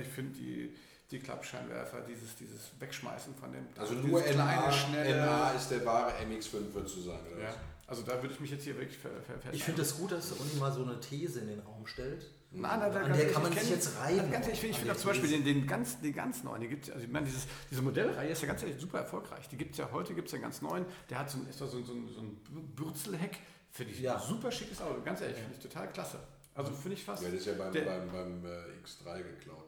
[0.00, 0.74] ich find die,
[1.10, 6.12] die Klappscheinwerfer, dieses, dieses Wegschmeißen von dem, Also nur NA, schnelle, NA ist der wahre
[6.24, 7.26] MX5, würdest du sagen.
[7.34, 7.54] Oder ja,
[7.86, 10.32] also da würde ich mich jetzt hier wirklich ver, ver, Ich finde es gut, dass
[10.32, 12.30] Olli mal so eine These in den Raum stellt.
[12.56, 14.30] Nein, nein, An ganz der kann man ich sich jetzt reiben.
[14.30, 16.68] Ganz ehrlich, ich An finde auch zum Beispiel den, den, ganz, den ganz neuen, die
[16.68, 19.48] gibt, also ich meine, dieses, diese Modellreihe ist ja ganz ehrlich super erfolgreich.
[19.48, 21.48] Die gibt es ja heute, gibt es ja einen ganz neuen, der hat so ein,
[21.48, 23.38] ist so, ein- so, ein- so ein Bürzelheck,
[23.70, 24.16] finde ich Ja.
[24.16, 26.18] ein super schickes Auto, ganz ehrlich, finde ich total klasse.
[26.54, 28.48] Also finde ich fast, Ja, das ist ja beim, Der- beim, beim äh,
[28.84, 29.63] X3 geklaut.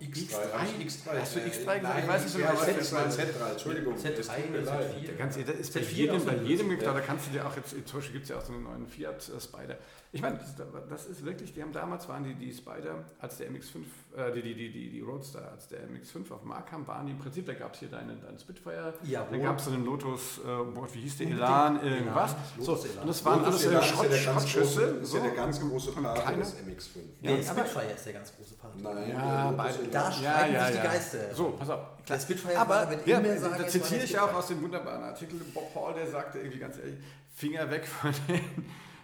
[0.00, 0.86] X3, X3?
[0.86, 1.20] X3.
[1.20, 1.82] Hast du äh, X3 gesagt?
[1.82, 3.20] Nein, Ich weiß nicht, ja, was Z3, das ist.
[3.20, 3.94] Z3, Entschuldigung.
[3.94, 4.94] Z3, es tut mir leid.
[4.94, 5.06] Z4.
[5.06, 7.56] Der ganze, das ist bei Z4 jedem, bei jedem gibt da kannst du dir auch
[7.56, 9.76] jetzt, zum Beispiel gibt es ja auch so einen neuen Fiat äh, Spider.
[10.10, 10.54] Ich meine, das,
[10.88, 13.76] das ist wirklich, die haben damals waren die, die Spider, als der MX5,
[14.16, 17.04] äh, die, die, die, die, die Roadster, als der MX5 auf den Markt kam, waren
[17.06, 19.26] die im Prinzip, da gab es hier deinen, deinen Spitfire, Jawohl.
[19.32, 21.26] dann gab es einen Lotus, äh, wie hieß der.
[21.28, 22.34] Elan, irgendwas.
[22.58, 24.82] So, und das waren alles äh, Elan ist ja Schrott, der ganz große- Schrottschüsse.
[25.02, 26.98] ist ja der ganz große Part des MX5.
[27.22, 28.80] Der Ja, Spitfire ist der ganz große Part.
[28.80, 29.78] Nein, Ja, beide.
[29.90, 31.34] Da streiten sich die Geister.
[31.34, 31.80] So, pass auf.
[32.08, 35.38] Der Spitfire Aber wird ja, immer sagen, da zitiere ich auch aus dem wunderbaren Artikel
[35.52, 36.96] Bob Hall, der sagte irgendwie ganz ehrlich,
[37.34, 38.40] Finger weg von den,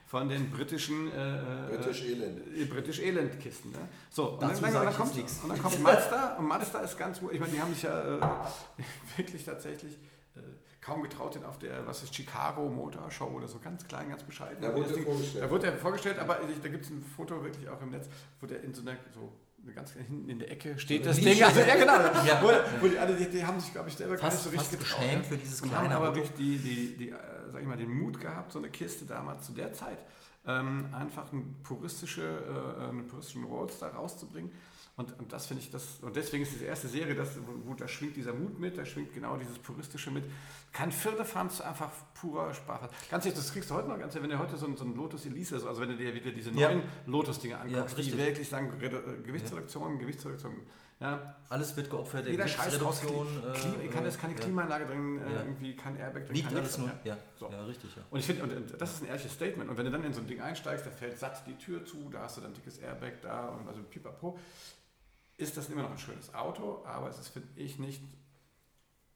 [0.07, 2.41] von den britischen äh, äh, British Elend.
[2.57, 3.73] äh, British Elend-Kisten.
[3.73, 3.79] Ne?
[4.11, 5.41] So, und dann, Dazu dann, dann, kommt, nichts.
[5.43, 8.21] und dann kommt Mazda und Mazda ist ganz, ich meine, die haben sich ja äh,
[9.17, 9.95] wirklich tatsächlich
[10.37, 10.41] äh,
[10.81, 14.23] kaum getraut, den auf der, was ist, Chicago Motor Show oder so, ganz klein, ganz
[14.23, 14.59] bescheiden.
[14.63, 15.45] Da wurde Ding- vorgestellt.
[15.45, 18.09] Da wurde er vorgestellt, aber ich, da gibt es ein Foto wirklich auch im Netz,
[18.41, 19.31] wo der in so einer, so
[19.73, 21.21] ganz hinten in der Ecke steht eine das.
[21.21, 21.43] Ding.
[21.43, 21.93] Also, ja, genau.
[22.27, 22.43] Ja.
[22.43, 22.49] Wo,
[22.85, 24.81] wo die, alle, die, die haben sich, glaube ich, selber gar Fast- nicht so richtig
[24.81, 27.15] geschämt für dieses Und kleine haben aber wirklich die, die, die, äh,
[27.51, 29.99] sag ich mal, den Mut gehabt, so eine Kiste damals zu der Zeit
[30.47, 34.51] ähm, einfach eine puristische, äh, einen puristischen Roadster rauszubringen.
[34.97, 37.31] Und, und das finde ich, das, und deswegen ist diese erste Serie, das,
[37.65, 40.25] wo, da schwingt dieser Mut mit, da schwingt genau dieses Puristische mit.
[40.73, 42.91] Kein Firlefanz, einfach purer Spaß.
[43.11, 44.95] Ganz ehrlich, das kriegst du heute noch ganz wenn du heute so ein, so ein
[44.95, 46.69] Lotus Elise, also wenn du dir wieder diese Ja.
[46.69, 48.89] neuen Lotus-Dinge anguckst, Ja, die wirklich sagen, äh,
[49.27, 50.53] Gewichtsreduktion, Gewichtsreduktion,
[51.01, 54.41] ja, Alles wird geopfert, der jeder Scheiß raus, äh, kann, ist keine ja.
[54.41, 55.41] Klimaanlage drin, äh, Ja.
[55.41, 56.95] irgendwie kein Airbag drin, Liegt alles nur, ja.
[57.05, 57.51] ja, So.
[57.51, 58.03] ja, richtig, ja.
[58.11, 59.69] Und ich finde, und, und das ist ein ehrliches Statement.
[59.71, 62.09] Und wenn du dann in so ein Ding einsteigst, da fällt satt die Tür zu,
[62.11, 64.39] da hast du dann dickes Airbag da und also pipapo,
[65.37, 68.03] ist das immer noch ein schönes Auto, aber es ist, finde ich, nicht.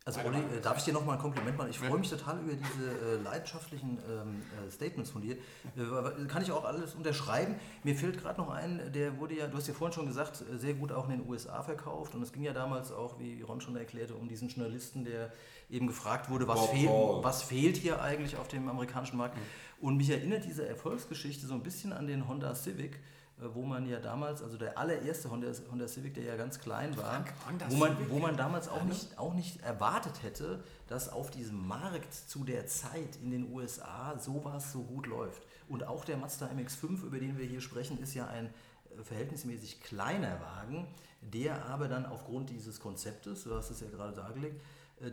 [0.04, 1.68] Also Olli, äh, darf ich dir nochmal ein Kompliment machen?
[1.68, 1.88] Ich Ja.
[1.88, 5.36] freue mich total über diese äh, leidenschaftlichen ähm, äh, Statements von dir.
[5.36, 7.56] Äh, kann ich auch alles unterschreiben.
[7.84, 10.56] Mir fällt gerade noch ein, der wurde ja, du hast ja vorhin schon gesagt, äh,
[10.56, 12.14] sehr gut auch in den USA verkauft.
[12.14, 15.30] Und es ging ja damals auch, wie Ron schon erklärte, um diesen Journalisten, der
[15.68, 17.22] eben gefragt wurde, was, fehlt, Hall.
[17.22, 19.36] was fehlt hier eigentlich auf dem amerikanischen Markt.
[19.78, 22.98] Und mich erinnert diese Erfolgsgeschichte so ein bisschen an den Honda Civic,
[23.40, 27.24] wo man ja damals, also der allererste Honda, Honda Civic, der ja ganz klein war,
[27.68, 32.12] wo man, wo man damals auch nicht, auch nicht erwartet hätte, dass auf diesem Markt
[32.12, 35.42] zu der Zeit in den USA sowas so gut läuft.
[35.68, 39.82] Und auch der Mazda MX5, über den wir hier sprechen, ist ja ein äh, verhältnismäßig
[39.82, 40.88] kleiner Wagen,
[41.20, 44.64] der aber dann aufgrund dieses Konzeptes, du hast es ja gerade dargelegt, äh,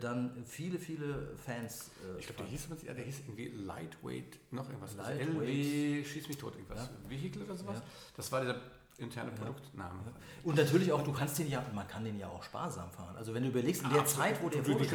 [0.02, 1.92] dann viele, viele Fans.
[2.16, 4.98] äh, Ich glaube, der hieß, ja, der hieß irgendwie Lightweight, noch irgendwas.
[4.98, 5.48] Also Lightweight.
[5.48, 6.80] LW, schieß mich tot, irgendwas.
[7.04, 7.10] Ja.
[7.10, 7.78] Vehicle oder sowas.
[7.78, 7.84] Ja.
[8.18, 8.60] Das war der
[8.98, 10.00] interne Produktname.
[10.44, 13.16] Und natürlich auch, du kannst den ja, man kann den ja auch sparsam fahren.
[13.18, 14.26] Also wenn du überlegst, in der Absolut.
[14.26, 14.90] Zeit, wo der Du- den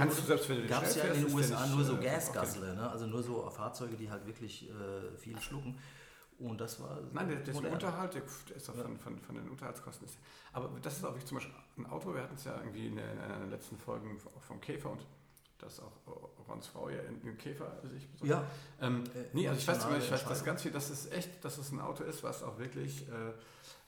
[0.69, 2.91] gab es ja in den USA nur so äh, Gasgassler, ne?
[2.91, 5.79] also nur so Fahrzeuge, die halt wirklich äh, viel schlucken.
[6.41, 7.73] Und das war Nein, der, der.
[7.73, 8.23] Unterhalt, der,
[8.57, 10.07] ist auch von, von, von den Unterhaltskosten.
[10.07, 10.19] Ist,
[10.53, 12.99] aber das ist auch wie zum Beispiel ein Auto, wir hatten es ja irgendwie in
[12.99, 15.07] einer der letzten Folgen vom Käfer und
[15.59, 15.93] das auch
[16.51, 18.31] Rons Frau ja in den Käfer sich besorgt.
[18.31, 18.45] Ja,
[18.87, 21.59] Ähm, Äh, nee, also ich weiß, ich weiß das ganz viel, dass es echt, dass
[21.59, 23.33] es ein Auto ist, was auch wirklich, äh,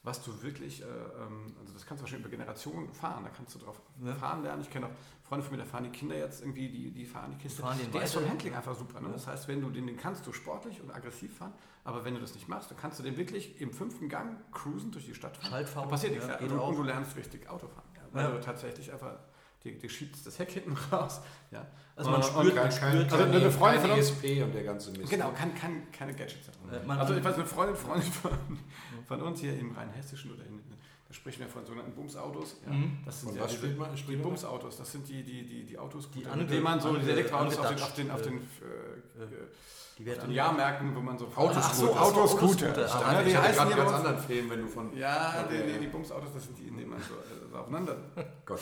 [0.03, 3.55] was du wirklich, äh, ähm, also das kannst du wahrscheinlich über Generationen fahren, da kannst
[3.55, 4.13] du drauf Ja.
[4.15, 4.61] fahren lernen.
[4.61, 4.91] Ich kenne auch
[5.27, 7.61] Freunde von mir, da fahren die Kinder jetzt irgendwie, die, die fahren die Kiste.
[7.61, 8.27] fahren Der ist vom.
[8.29, 8.99] Handling einfach super.
[8.99, 9.07] Ne?
[9.07, 9.13] Ja.
[9.13, 11.53] Das heißt, wenn du den, den kannst du sportlich und aggressiv fahren,
[11.85, 14.91] aber wenn du das nicht machst, dann kannst du den wirklich im fünften Gang cruisen
[14.91, 15.49] durch die Stadt fahren.
[15.51, 16.27] Schaltfahren, Da passiert nichts.
[16.27, 16.67] ja, Ja, und, auch.
[16.69, 17.87] und du lernst richtig Auto fahren.
[18.13, 18.31] Ja, Ja.
[18.31, 19.17] du tatsächlich einfach,
[19.63, 21.21] die, die schiebst das Heck hinten raus.
[21.51, 21.65] Ja.
[21.95, 24.43] Also man Und- spürt- und man Kein, kein, spürt- Also eine Freundin von uns- ESP
[24.43, 25.09] und der ganze Mist.
[25.09, 26.81] Genau, kann, kann, keine Gadgets drin.
[26.81, 28.31] Äh, man- also ich weiß, eine Freundin, Freundin von,
[29.07, 30.59] von uns hier im Rheinhessischen oder in,
[31.07, 32.57] da sprechen wir von sogenannten Bumsautos.
[32.65, 32.73] Ja.
[32.73, 32.97] Mhm.
[33.05, 33.95] Das sind Von ja was diese, spricht man?
[33.95, 34.15] die?
[34.17, 37.57] Bumsautos, das sind die, die, die, die Autos, Die mit denen man so diese Elektroautos
[37.59, 39.27] auf den, auf den, auf äh, den, äh,
[39.97, 41.59] die werden den an- Jahrmärkten, wo man so Autoscooter.
[41.63, 42.69] Ach so, Autoscooter.
[42.71, 42.87] Autoscooter.
[42.87, 44.97] Ja, Ah, die ich hatte heißen gerade ganz anderen Film, wenn du von.
[44.97, 47.57] Ja, die, äh, die, die Bumsautos, das sind die, in denen man so, äh, so
[47.57, 47.97] aufeinander.
[48.45, 48.59] Gott,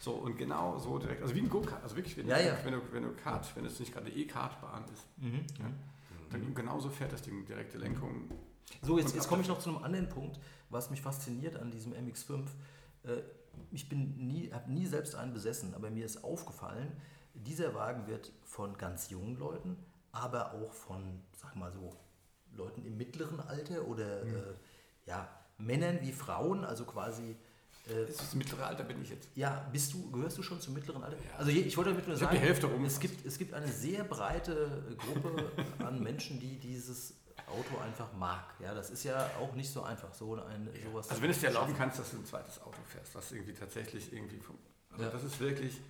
[0.00, 2.56] So, und genau so direkt, also wie ein Go-Kart, also wirklich, wenn, Ja, du, ja.
[2.64, 5.44] wenn du, wenn du Kart, wenn es nicht gerade eine E-Kart-Bahn ist, Mhm.
[5.58, 5.64] Ja.
[6.30, 8.30] dann genauso fährt das Ding direkte Lenkung.
[8.82, 11.92] So, jetzt, jetzt komme ich noch zu einem anderen Punkt, was mich fasziniert an diesem
[11.92, 12.44] MX5.
[13.04, 13.22] Äh,
[13.72, 16.92] Ich bin nie, habe nie selbst einen besessen, aber mir ist aufgefallen,
[17.34, 19.76] dieser Wagen wird von ganz jungen Leuten,
[20.12, 21.94] aber auch von, sag mal so,
[22.52, 24.34] Leuten im mittleren Alter oder Mhm.
[24.34, 24.42] äh,
[25.06, 27.36] ja, Männern wie Frauen, also quasi
[27.88, 29.28] äh, Das das mittlere Alter bin ich jetzt.
[29.34, 31.16] ja, bist du, gehörst du schon zum mittleren Alter?
[31.16, 31.38] Ja.
[31.38, 32.84] Also ich wollte damit nur Ich sagen, die Hälfte rum.
[32.84, 37.14] es gibt, es gibt eine sehr breite Gruppe an Menschen, die dieses
[37.46, 38.44] Auto einfach mag.
[38.60, 41.08] Ja, das ist ja auch nicht so einfach, so ein sowas.
[41.08, 44.12] Also wenn es dir erlauben kannst, dass du ein zweites Auto fährst, was irgendwie tatsächlich
[44.12, 44.58] irgendwie vom.
[44.90, 45.10] Also Ja.
[45.10, 45.80] das ist wirklich,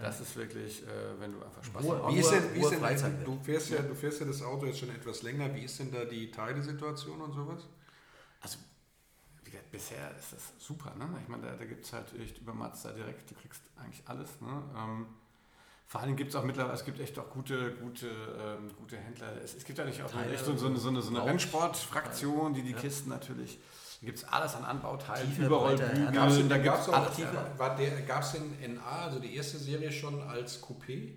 [0.00, 0.86] das ist wirklich, äh,
[1.18, 2.14] wenn du einfach Spaß hast.
[2.14, 4.66] Wie ist denn, wie ist denn Freizeit du, fährst ja, du fährst ja das Auto
[4.66, 5.52] jetzt schon etwas länger.
[5.54, 7.66] Wie ist denn da die Teilesituation und sowas?
[8.40, 8.58] Also
[9.44, 10.94] wie gesagt, bisher ist das super.
[10.94, 11.08] Ne?
[11.22, 14.40] Ich meine, da, da gibt es halt echt über Mazda direkt, du kriegst eigentlich alles.
[14.40, 14.62] Ne?
[14.76, 15.06] Ähm,
[15.86, 19.32] vor allem gibt es auch mittlerweile, es gibt echt auch gute, gute, ähm, gute Händler.
[19.42, 21.24] Es, es gibt ja nicht auch Teile, echt so, so eine, so eine, so eine.
[21.24, 22.78] Rennsportfraktion, die die Ja.
[22.78, 23.58] Kisten natürlich.
[24.00, 26.94] Da gibt es alles an Anbauteilen, Tiefe, überall breite Bügel, Gab's denn, da gab's es
[26.94, 31.14] auch, äh, war der, gab's den NA, also die erste Serie schon als Coupé?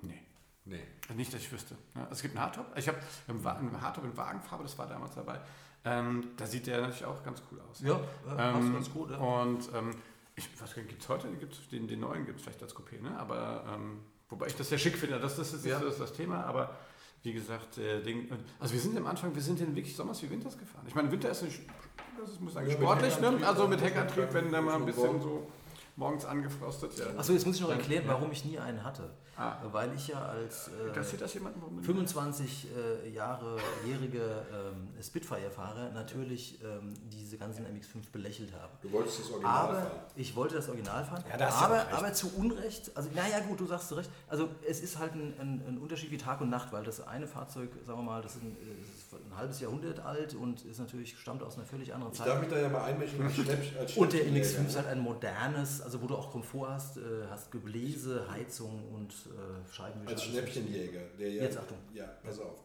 [0.00, 0.22] Nee.
[0.64, 0.80] Nee.
[1.14, 1.76] Nicht, dass ich wüsste.
[1.94, 2.66] Ja, es gibt einen Hardtop.
[2.76, 5.40] Ich habe einen Hardtop in Wagenfarbe, das war damals dabei.
[5.84, 7.80] Ähm, da sieht der natürlich auch ganz cool aus.
[7.80, 9.10] Ja, ja passt Ähm, ganz gut.
[9.10, 9.16] Ja.
[9.18, 9.90] Und ähm,
[10.36, 12.74] ich weiß gar nicht, gibt es heute, gibt's den, den neuen gibt es vielleicht als
[12.74, 13.18] Coupé, ne?
[13.18, 15.78] aber ähm, wobei ich das sehr schick finde, das, das, ist, Ja.
[15.78, 16.76] das ist das Thema, aber
[17.22, 18.28] wie gesagt, äh, Ding,
[18.58, 20.84] also wir sind am Anfang, wir sind den wirklich Sommers wie Winters gefahren.
[20.88, 21.60] Ich meine, Winter ist nicht,
[22.18, 23.38] das ist, muss sagen, Ja, sportlich, ne?
[23.46, 23.80] Also mit.
[23.82, 25.46] Heckantrieb, wenn da mal ein bisschen so
[25.96, 26.98] morgens angefrostet.
[26.98, 27.18] Ja.
[27.18, 28.12] Achso, jetzt muss ich noch Dann- erklären, ja.
[28.12, 29.10] warum ich nie einen hatte.
[29.36, 29.56] Ah.
[29.72, 31.62] Weil ich ja als äh, das jemanden?
[31.62, 32.68] warum du- 25
[33.04, 34.18] äh, Jahre jährige
[34.52, 38.68] ähm, Spitfire-Fahrer natürlich ähm, diese ganzen MX5 belächelt habe.
[38.82, 39.90] Du wolltest das Original Aber fahren.
[40.16, 41.24] ich wollte das Original fahren.
[41.30, 41.92] Ja, da hast du aber, recht.
[41.94, 45.34] aber zu Unrecht, also naja gut, du sagst zu Recht, also es ist halt ein,
[45.40, 48.36] ein, ein Unterschied wie Tag und Nacht, weil das eine Fahrzeug, sagen wir mal, das
[48.36, 52.12] ist ein, ist ein halbes Jahrhundert alt und ist natürlich, stammt aus einer völlig anderen
[52.12, 52.28] Ich Zeit.
[52.28, 54.86] darf mich da ja mal einmischen als Schlepp, als Und der Schnäppchenjäger, MX5 ist halt
[54.86, 60.12] ein modernes, also wo du auch Komfort hast, äh, hast Gebläse, Heizung und äh, Scheibenwischer.
[60.12, 61.00] Als Schnäppchenjäger.
[61.18, 61.78] Der ja, Jetzt Achtung.
[61.94, 62.64] Ja, pass auf.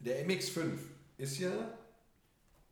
[0.00, 0.78] Der MX5
[1.18, 1.50] ist ja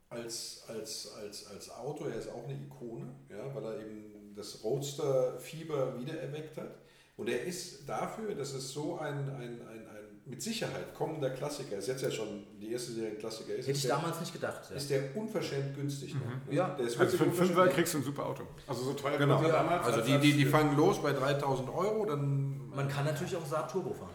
[0.09, 4.63] als, als, als, als Auto, er ist auch eine Ikone, ja, weil er eben das
[4.63, 6.75] Roadster-Fieber wiedererweckt hat.
[7.17, 9.87] Und er ist dafür, dass es so ein, ein, ein
[10.27, 13.71] mit Sicherheit kommender Klassiker ist, jetzt ja schon die erste Serie ein Klassiker ist, Hätte
[13.71, 14.61] ist, ich der, damals nicht gedacht.
[14.71, 14.75] Ja.
[14.75, 16.15] ist der unverschämt günstig.
[16.15, 16.55] noch, ne?
[16.55, 16.69] Ja.
[16.69, 18.43] der ist Also für einen wirklich Fünfer kriegst du ein super Auto.
[18.67, 19.39] Also so teuer Genau.
[19.43, 19.85] wie damals.
[19.85, 22.69] Also als- die, die, die fangen los bei 3000 Euro, dann.
[22.75, 24.09] Man kann natürlich auch Saab Turbo fahren.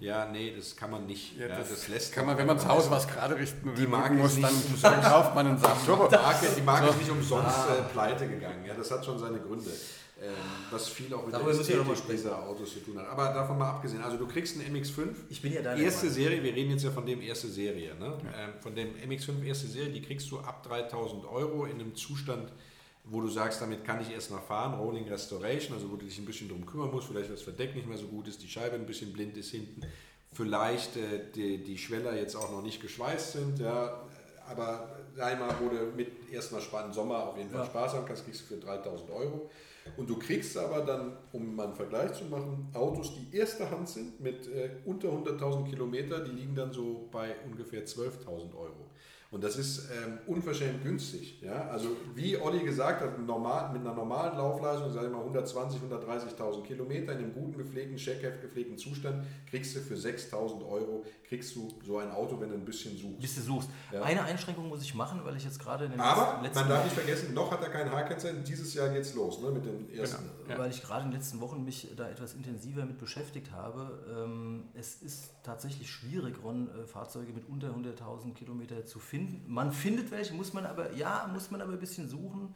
[0.00, 1.38] Ja, nee, das kann man nicht.
[1.38, 3.86] Ja, Ja, das, das, lässt kann man, wenn man zu Hause was gerade richten Die
[3.86, 6.08] Marke muss, dann, kauft man einen Saab Turbo.
[6.08, 8.64] Die Marke, die Marke ist nicht umsonst äh, pleite gegangen.
[8.66, 9.70] Ja, das hat schon seine Gründe.
[10.22, 10.34] Ähm,
[10.70, 13.08] was viel auch mit Darüber mal Ästhetik dieser Autos zu tun hat.
[13.08, 15.08] Aber davon mal abgesehen, also du kriegst einen MX5.
[15.28, 16.22] Ich bin ja deiner Erste Meinung.
[16.22, 18.16] Serie, wir reden jetzt ja von dem erste Serie, ne?
[18.36, 22.52] ähm, von dem MX5 erste Serie, die kriegst du ab 3000 Euro in einem Zustand,
[23.04, 26.16] wo du sagst, damit kann ich erst mal fahren, Rolling Restoration, also wo du dich
[26.18, 28.76] ein bisschen drum kümmern musst, vielleicht das Verdeck nicht mehr so gut ist, die Scheibe
[28.76, 29.80] ein bisschen blind ist hinten,
[30.32, 34.00] vielleicht äh, die, die Schweller jetzt auch noch nicht geschweißt sind, ja,
[34.48, 37.66] aber einmal, du mit erstmal spannenden Sommer auf jeden Fall Ja.
[37.66, 39.50] Spaß haben kannst, kriegst du für 3000 Euro.
[39.96, 43.88] Und du kriegst aber dann, um mal einen Vergleich zu machen, Autos, die erster Hand
[43.88, 48.91] sind mit äh, unter 100.000 Kilometer, die liegen dann so bei ungefähr 12.000 Euro.
[49.32, 51.40] Und das ist ähm, unverschämt günstig.
[51.40, 51.68] Ja?
[51.68, 56.62] Also wie Olli gesagt hat, normal, mit einer normalen Laufleistung, sage ich mal 120.000, 130.000
[56.64, 61.72] Kilometer in einem guten gepflegten, Checkheft gepflegten Zustand, kriegst du für 6.000 Euro, kriegst du
[61.82, 63.20] so ein Auto, wenn du ein bisschen suchst.
[63.20, 63.70] Bis du suchst.
[63.90, 64.02] Ja.
[64.02, 66.84] Eine Einschränkung muss ich machen, weil ich jetzt gerade in den Aber letzten man darf
[66.84, 70.28] nicht vergessen, noch hat er kein H-Kennzeichen, dieses Jahr geht's los ne, mit dem ersten.
[70.46, 70.58] Ja.
[70.58, 73.98] weil ich gerade in den letzten Wochen mich da etwas intensiver mit beschäftigt habe.
[74.14, 79.21] Ähm, es ist tatsächlich schwierig, Ron, äh, Fahrzeuge mit unter 100.000 Kilometer zu finden.
[79.46, 82.54] Man findet welche, muss man aber, ja, muss man aber ein bisschen suchen.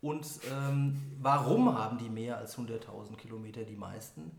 [0.00, 4.30] Und ähm, warum haben die mehr als 100.000 Kilometer, die meisten?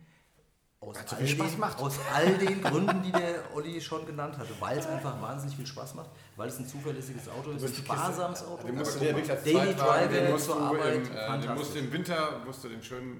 [0.83, 1.79] Aus all, viel Spaß den, macht.
[1.79, 4.49] aus all den Gründen, die der Olli schon genannt hatte.
[4.59, 8.43] Weil es einfach wahnsinnig viel Spaß macht, weil es ein zuverlässiges Auto ist, ein sparsames
[8.43, 8.65] Auto.
[8.65, 11.53] Den musst du Aber dir guck wirklich als Daily Driver zur Arbeit, im, äh, den
[11.53, 13.19] musst du im Winter musst du den schön,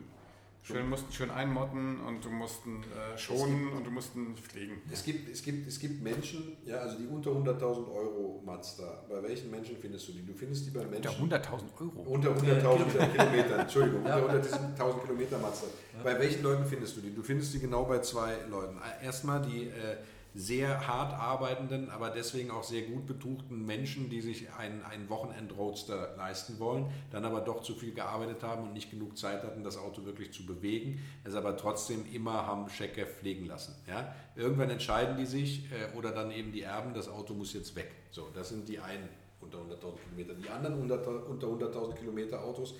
[0.64, 4.36] schön, musst ihn schön einmotten und du musst ihn äh, schonen und du musst ihn
[4.36, 4.82] pflegen.
[4.92, 9.04] Es gibt, es, gibt, es gibt Menschen, ja, also die unter 100.000 Euro Mazda.
[9.10, 10.26] Bei welchen Menschen findest du die?
[10.26, 12.02] Du findest die bei Unter Menschen 100.000 Euro.
[12.02, 14.18] unter 100.000 Kilometer, Entschuldigung, Ja.
[14.18, 15.68] unter 100.000 Kilometer Mazda.
[16.04, 17.14] Bei welchen Leuten findest du die?
[17.14, 18.78] Du findest die genau bei zwei Leuten.
[19.04, 19.98] Erstmal die äh,
[20.34, 26.16] sehr hart arbeitenden, aber deswegen auch sehr gut betuchten Menschen, die sich einen, einen Wochenend-Roadster
[26.18, 29.78] leisten wollen, dann aber doch zu viel gearbeitet haben und nicht genug Zeit hatten, das
[29.78, 33.76] Auto wirklich zu bewegen, es aber trotzdem immer haben Checker pflegen lassen.
[33.88, 34.16] Ja?
[34.36, 37.92] Irgendwann entscheiden die sich äh, oder dann eben die Erben, das Auto muss jetzt weg.
[38.12, 39.10] So, das sind die einen
[39.42, 40.34] unter 100.000 Kilometer.
[40.36, 42.76] Die anderen unter, unter 100.000 Kilometer Autos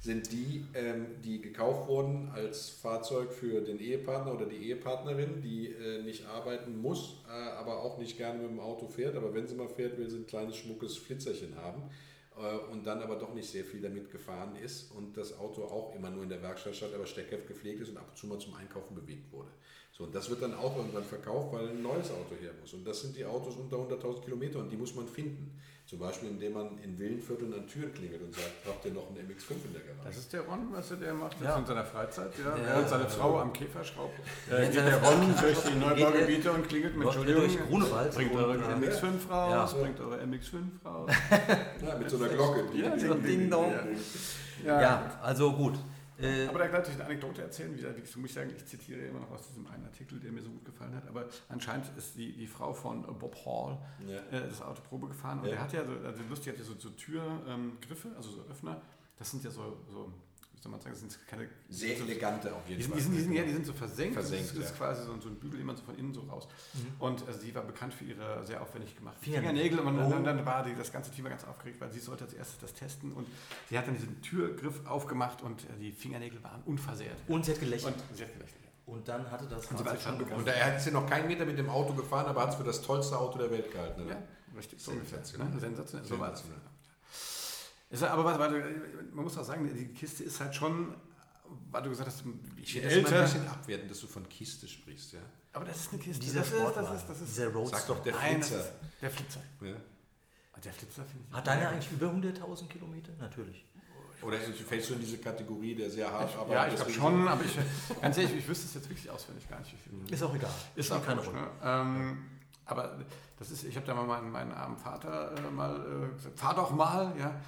[0.00, 5.68] sind die, ähm, die gekauft wurden als Fahrzeug für den Ehepartner oder die Ehepartnerin, die
[5.68, 9.16] äh, nicht arbeiten muss, äh, aber auch nicht gerne mit dem Auto fährt.
[9.16, 11.82] Aber wenn sie mal fährt, will sie ein kleines, schmuckes Flitzerchen haben
[12.36, 15.94] äh, und dann aber doch nicht sehr viel damit gefahren ist und das Auto auch
[15.94, 18.38] immer nur in der Werkstatt stand, aber Steckheft gepflegt ist und ab und zu mal
[18.38, 19.50] zum Einkaufen bewegt wurde.
[19.92, 22.74] So, und das wird dann auch irgendwann verkauft, weil ein neues Auto her muss.
[22.74, 25.58] Und das sind die Autos unter 100.000 Kilometer und die muss man finden.
[25.88, 29.18] Zum Beispiel, indem man in Villenvierteln an Türen klingelt und sagt, habt ihr noch einen
[29.18, 30.02] MX5 in der Garage?
[30.08, 31.56] Das ist der Ron, was der macht Ja.
[31.56, 32.32] in seiner Freizeit.
[32.44, 32.56] Ja.
[32.56, 32.66] Ja.
[32.66, 34.18] Während seine Frau am Käfer schraubt.
[34.50, 37.68] Ja, Äh, geht der Ron durch die Neubaugebiete und klingelt mit durch Entschuldigung.
[37.68, 39.80] Grunewald Bringt eure äh, MX5 raus, Ja.
[39.80, 41.10] bringt eure MX5 raus.
[41.86, 42.64] Ja, mit so einer Glocke.
[42.74, 43.72] Ja, So Ding Dong.
[44.64, 44.80] Ja.
[44.82, 45.74] Ja, also gut.
[46.18, 49.00] Äh, Aber da kann ich eine Anekdote erzählen, wie gesagt, ich muss sagen, ich zitiere
[49.00, 52.16] immer noch aus diesem einen Artikel, der mir so gut gefallen hat, aber anscheinend ist
[52.16, 54.20] die, die Frau von äh, Bob Hall Ja.
[54.38, 55.50] äh, das Auto Probe gefahren und Ja.
[55.52, 58.80] der hat ja so, also lustig, hat ja so, so Türgriffe, also so Öffner,
[59.18, 60.12] das sind ja so, so
[60.66, 61.48] soll man sagen, das sind keine...
[61.68, 62.98] Sehr so, elegante auf jeden die sind, Fall.
[62.98, 64.76] die, sind, die, sind, ja, die sind so versenkt, Versenkt, das ist, ist ja.
[64.76, 66.48] quasi so, so ein Bügel, man so von innen so raus.
[66.98, 69.80] Und also sie war bekannt für ihre sehr aufwendig gemachten Fingernägel.
[69.80, 70.10] Und Oh.
[70.10, 72.58] dann, dann war die, das ganze Team war ganz aufgeregt, weil sie sollte als erstes
[72.58, 73.26] das testen und
[73.68, 77.16] sie hat dann diesen Türgriff aufgemacht und äh, die Fingernägel waren unversehrt.
[77.28, 77.94] und sie hat gelächelt.
[77.94, 78.60] Und sie hat gelächelt.
[78.86, 80.38] Und, dann hatte das Und sie schon bekannt.
[80.38, 82.62] Und er ist ja noch keinen Meter mit dem Auto gefahren, aber hat es für
[82.62, 84.02] das tollste Auto der Welt gehalten.
[84.02, 84.12] Oder?
[84.12, 84.22] Ja,
[84.56, 84.80] richtig.
[84.80, 85.18] So ungefähr.
[85.24, 85.54] Sensationell.
[85.54, 85.60] Ne?
[85.60, 86.06] Sensationell.
[86.08, 86.40] So war das.
[86.40, 86.75] Sensationell.
[87.88, 88.62] Ist, aber was, warte,
[89.12, 90.94] man muss auch sagen, die Kiste ist halt schon,
[91.70, 92.24] weil du gesagt hast,
[92.56, 95.12] Ich finde das immer ein bisschen abwertend, dass du von Kiste sprichst.
[95.12, 95.20] Ja?
[95.52, 96.20] Aber das ist eine Kiste.
[96.24, 97.76] Dieser das ist, das ist, das ist, dieser Roadster.
[97.78, 98.60] Sag doch der Nein, Flitzer.
[98.60, 99.40] ist der Flitzer.
[99.62, 99.74] Ja?
[100.52, 101.36] Ah, Der Flitzer finde ich.
[101.36, 103.12] Hat deine eigentlich über 100.000 Kilometer?
[103.18, 103.64] Natürlich.
[104.22, 107.44] Oder fällst du in diese Kategorie der sehr hart Ja, arbeitenden ich glaube schon, aber
[107.44, 107.58] ich,
[108.00, 109.74] ganz ehrlich, ich wüsste es jetzt wirklich auswendig gar nicht.
[110.10, 110.50] Ist auch egal.
[110.74, 111.42] Ist auch keine keine Rolle.
[111.42, 111.50] ne?
[111.62, 112.24] ähm,
[112.64, 112.98] Aber
[113.38, 116.54] das ist, ich habe da mal meinen, meinen armen Vater äh, mal äh, gesagt, fahr
[116.54, 117.38] doch mal, ja.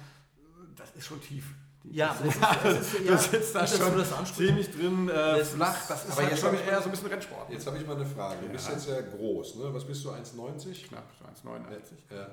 [0.79, 1.45] Das ist schon tief.
[1.85, 5.87] Ja, das ist, das ist, ja, du sitzt da schon das ziemlich drin, äh, flach.
[5.87, 7.49] Das ist aber halt jetzt schon hab ich eher so ein bisschen Rennsport.
[7.49, 8.41] Jetzt habe ich mal eine Frage.
[8.41, 8.73] Du bist Ja.
[8.73, 9.73] jetzt ja groß, ne?
[9.73, 10.87] Was bist du, 1,90?
[10.89, 11.55] Knapp, so 1,89.
[12.11, 12.27] Ja.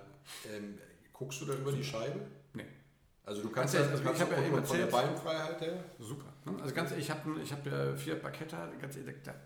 [0.52, 0.78] Ähm,
[1.12, 2.20] guckst du da über die Scheibe?
[2.54, 2.66] Nee.
[3.24, 5.60] Also du kannst, ja, kannst ich hab du ja von, eben von der erzählt- Beinfreiheit
[5.60, 5.84] her.
[6.00, 6.26] Super.
[6.44, 6.62] Ne?
[6.62, 9.40] Also ganz ehrlich, ich habe ich hab ja vier Parketta, ganz ehrlich, da habe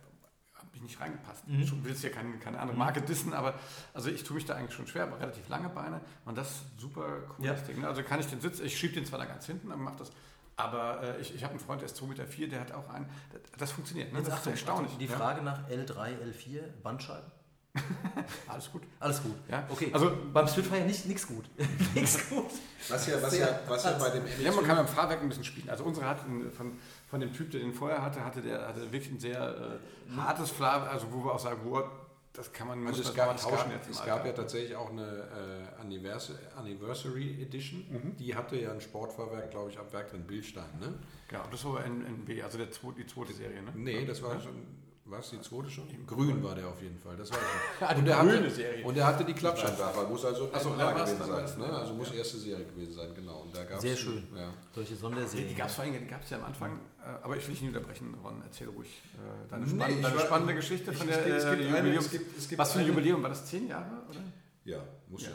[0.84, 1.46] ich nicht reingepasst.
[1.46, 1.60] Mhm.
[1.62, 3.54] Ich will jetzt ja keine, keine andere Marke dissen, aber
[3.94, 6.64] also ich tue mich da eigentlich schon schwer, aber relativ lange Beine und das ist
[6.78, 7.66] super cooles Ja.
[7.66, 7.80] Ding.
[7.80, 7.88] Ne?
[7.88, 10.10] Also kann ich den Sitz, ich schiebe den zwar da ganz hinten, aber mach das.
[10.56, 12.88] Aber äh, ich, ich habe einen Freund, der ist 2,4 Meter, vier, der hat auch
[12.90, 13.06] einen.
[13.32, 14.12] Das, das funktioniert.
[14.12, 14.18] Ne?
[14.18, 14.92] Jetzt Das Achtung, ist erstaunlich.
[14.92, 15.16] Achtung, die ja?
[15.16, 17.30] Frage nach L3, L4, Bandscheiben.
[18.48, 18.82] Alles gut.
[18.98, 19.36] Alles gut.
[19.48, 19.64] Ja?
[19.68, 19.90] Okay.
[19.92, 21.44] Also, beim Spitfire nicht nichts gut.
[21.94, 22.50] nichts gut.
[22.88, 25.28] Was ja, was ja, was ja bei dem MX Ja, man kann beim Fahrwerk ein
[25.28, 25.70] bisschen spielen.
[25.70, 26.18] Also unsere hat
[26.52, 26.78] von,
[27.10, 30.50] von dem Typ, der den vorher hatte, hatte der hatte wirklich ein sehr äh, hartes
[30.50, 31.84] Fahrwerk, also wo wir auch sagen, wow,
[32.32, 35.02] das kann man, Also es gab, es, tauschen gab, es gab ja tatsächlich auch eine
[35.02, 37.84] äh, Anniversary, Anniversary Edition.
[37.90, 38.16] Mhm.
[38.16, 40.70] Die hatte ja ein Sportfahrwerk, glaube ich, ab Werk drin, Bildstein.
[40.78, 40.94] Ne?
[41.26, 43.72] Genau, das war N- NB, also der die zweite Serie, ne?
[43.74, 44.64] Nee, das war schon,
[45.10, 45.84] was, die zweite schon?
[46.06, 47.38] Grün war der auf jeden Fall, das war
[47.94, 48.84] die und, der hatte, Serie.
[48.84, 51.58] und der hatte die Klappscheinwerfer, muss also Ach so, NA da gewesen sein.
[51.58, 51.66] Ne?
[51.66, 51.78] ja.
[51.78, 53.40] Also muss erste Serie gewesen sein, genau.
[53.42, 54.26] Und da gab's Sehr schön.
[54.36, 54.52] Ja.
[54.74, 55.48] Solche Sonderserien.
[55.48, 57.54] die gab es vor allem, die gab es ja am Anfang, äh, aber ich will
[57.54, 60.96] dich nicht unterbrechen, Ron, erzähl ruhig äh, deine, Nee, spann ich deine spannende Geschichte ich-
[60.98, 63.22] von es der gibt- es äh, gibt es gibt- es gibt Was für ein Jubiläum,
[63.22, 64.20] war das zehn Jahre, oder?
[64.64, 65.28] ja, muss ja.
[65.30, 65.34] Ja.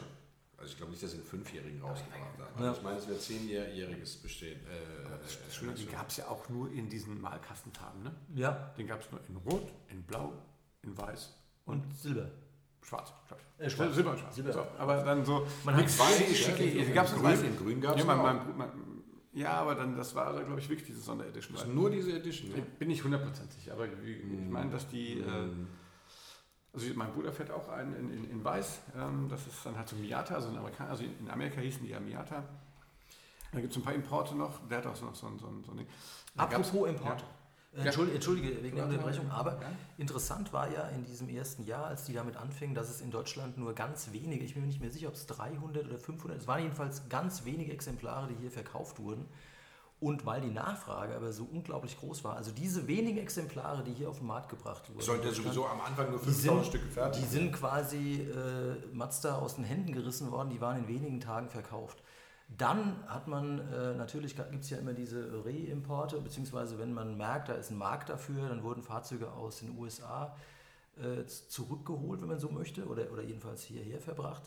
[0.58, 2.64] Also ich glaube nicht, dass sie einen Fünfjährigen rausgebracht haben.
[2.64, 2.72] Ja.
[2.72, 4.58] Ich meine, es wird zehnjähriges bestehen.
[4.60, 8.12] Äh, Das Schöne, die gab es ja auch nur in diesen Malkastenfarben, ne?
[8.34, 8.50] ja.
[8.78, 10.32] Den gab es nur in Rot, in Blau,
[10.82, 11.34] in Weiß
[11.66, 12.30] und Und Silber.
[12.82, 13.12] Schwarz,
[13.58, 13.64] ich.
[13.66, 13.94] Äh, schwarz.
[13.94, 14.34] Silber und Schwarz.
[14.36, 14.52] Silber.
[14.52, 17.42] So, aber dann so Man hat weiß, schicke, ja, die gab's in Grün, Weiß.
[17.42, 18.22] in Grün gab's ja, mein, auch.
[18.46, 18.70] mein, mein,
[19.34, 21.54] ja, aber dann, das war, glaube ich, wirklich diese Sonderedition.
[21.56, 22.50] Das ist nur diese Edition.
[22.52, 22.62] Ich Ne?
[22.78, 25.66] bin nicht hundertprozentig sicher, aber ich meine, dass die, äh, Ähm,
[26.76, 29.88] also mein Bruder fährt auch einen in, in, in Weiß, ähm, das ist dann halt
[29.88, 32.42] so Miata, also in, Amerika, also in Amerika hießen die ja Miata.
[33.52, 35.46] Da gibt es ein paar Importe noch, der hat auch so noch so ein, so
[35.46, 35.86] ein, so ein Ding.
[36.34, 37.24] Da Apropos Import.
[37.74, 37.84] Ja.
[37.84, 38.86] Entschuldige, Entschuldige wegen der.
[38.86, 39.60] Unterbrechung, aber
[39.98, 43.58] interessant war ja in diesem ersten Jahr, als die damit anfingen, dass es in Deutschland
[43.58, 46.46] nur ganz wenige, ich bin mir nicht mehr sicher, ob es 300 oder 500, es
[46.46, 49.26] waren jedenfalls ganz wenige Exemplare, die hier verkauft wurden.
[49.98, 54.10] Und weil die Nachfrage aber so unglaublich groß war, also diese wenigen Exemplare, die hier
[54.10, 56.92] auf den Markt gebracht wurden, sollte Deutschland, sowieso am Anfang nur die 5000 sind, Stücke
[56.92, 57.22] fertig.
[57.22, 61.48] die sind quasi äh, Mazda aus den Händen gerissen worden, die waren in wenigen Tagen
[61.48, 62.02] verkauft.
[62.48, 67.48] Dann hat man, äh, natürlich gibt es ja immer diese Reimporte, beziehungsweise wenn man merkt,
[67.48, 70.36] da ist ein Markt dafür, dann wurden Fahrzeuge aus den USA
[70.96, 74.42] äh, zurückgeholt, wenn man so möchte, oder, oder jedenfalls hierher verbracht.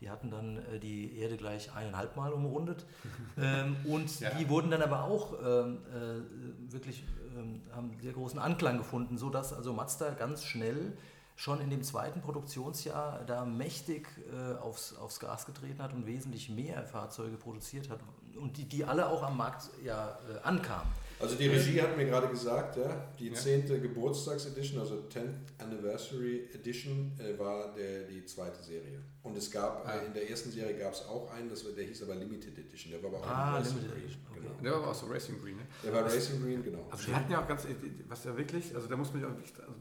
[0.00, 2.86] Die hatten dann äh, die Erde gleich eineinhalb Mal umrundet.
[3.38, 4.30] ähm, und Ja.
[4.30, 7.04] die wurden dann aber auch ähm, äh, wirklich,
[7.36, 10.96] ähm, haben sehr großen Anklang gefunden, sodass also Mazda ganz schnell
[11.36, 16.50] schon in dem zweiten Produktionsjahr da mächtig äh, aufs, aufs Gas getreten hat und wesentlich
[16.50, 18.00] mehr Fahrzeuge produziert hat
[18.38, 20.92] und die, die alle auch am Markt ja äh, ankamen.
[21.20, 23.66] Also die Regie hat mir gerade gesagt, ja, die 10.
[23.82, 29.00] Geburtstagsedition, also 10th Anniversary Edition, äh, war der, die zweite Serie.
[29.22, 29.96] Und es gab, Ah.
[29.98, 32.90] äh, in der ersten Serie gab es auch einen, das, der hieß aber Limited Edition,
[32.92, 34.04] der war aber auch Ah, Racing Limited Green.
[34.04, 34.40] Edition, okay.
[34.40, 34.60] Genau.
[34.62, 35.66] Der war aber auch so Racing Green, ne?
[35.84, 36.88] Der war Racing Green, genau.
[36.90, 37.66] Also die hatten ja auch ganz,
[38.08, 39.74] was ja wirklich, also da muss man ja auch wirklich, also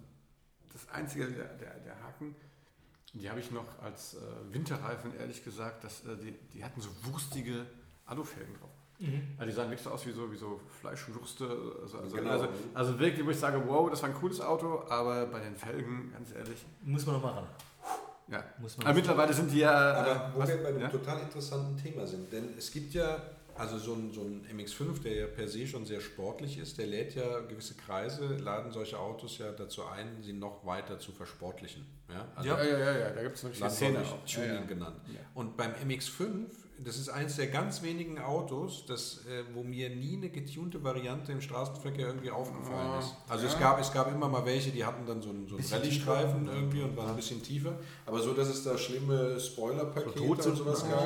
[0.91, 2.35] einzige, der, der, der Haken,
[3.13, 4.17] die habe ich noch als äh,
[4.53, 7.65] Winterreifen, ehrlich gesagt, dass, äh, die, die hatten so wurstige
[8.05, 8.69] Alufelgen drauf.
[9.37, 11.45] Also die sahen wirklich so aus wie so, wie so Fleischwürste.
[11.81, 12.29] Also, also, Genau.
[12.31, 15.55] also, also wirklich, wo ich sage, wow, das war ein cooles Auto, aber bei den
[15.55, 17.47] Felgen, ganz ehrlich, Muss man noch mal ran.
[18.27, 18.43] ja.
[18.59, 19.71] Muss man Aber mittlerweile sind die ja.
[19.71, 20.89] Aber äh, wo was- wir bei einem ja?
[20.89, 23.21] total interessanten Thema sind, denn es gibt ja,
[23.55, 26.87] also so ein, so ein MX5, der ja per se schon sehr sportlich ist, der
[26.87, 31.85] lädt ja gewisse Kreise, laden solche Autos ja dazu ein, sie noch weiter zu versportlichen.
[32.09, 34.03] Ja, also ja, ja, ja, ja, da gibt es wirklich eine Szene.
[34.25, 34.61] Tuning Ja, ja.
[34.61, 34.97] genannt.
[35.07, 35.19] Ja.
[35.35, 36.47] Und beim MX5,
[36.83, 41.31] das ist eins der ganz wenigen Autos, das, äh, wo mir nie eine getunte Variante
[41.31, 43.15] im Straßenverkehr irgendwie aufgefallen Ah, ist.
[43.27, 43.51] Also ja.
[43.53, 46.47] es, gab, es gab immer mal welche, die hatten dann so einen, so einen Rallye-Streifen
[46.47, 47.73] irgendwie und waren ein bisschen tiefer.
[48.05, 50.95] Aber so, dass es da schlimme Spoilerpakete So und sowas ja.
[50.95, 51.01] gab.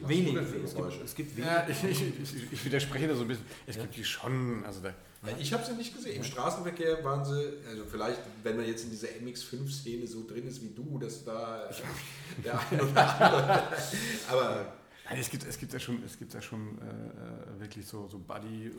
[0.00, 0.08] Ja.
[0.08, 0.34] Wenig.
[0.64, 0.96] Es Geräusche?
[0.98, 1.48] gibt, es gibt wenig.
[1.48, 3.44] Ja, ich, ich, ich, ich widerspreche da so ein bisschen.
[3.66, 4.64] Es gibt die schon.
[4.64, 4.92] Also da,
[5.38, 6.16] ich habe sie nicht gesehen.
[6.16, 10.62] Im Straßenverkehr waren sie, also vielleicht, wenn man jetzt in dieser MX5-Szene so drin ist
[10.62, 11.68] wie du, dass da
[12.44, 13.62] der eine oder andere.
[14.30, 14.72] Aber
[15.08, 16.82] Nein, es gibt, es gibt ja schon, es gibt ja schon äh,
[17.56, 18.18] äh, wirklich so, so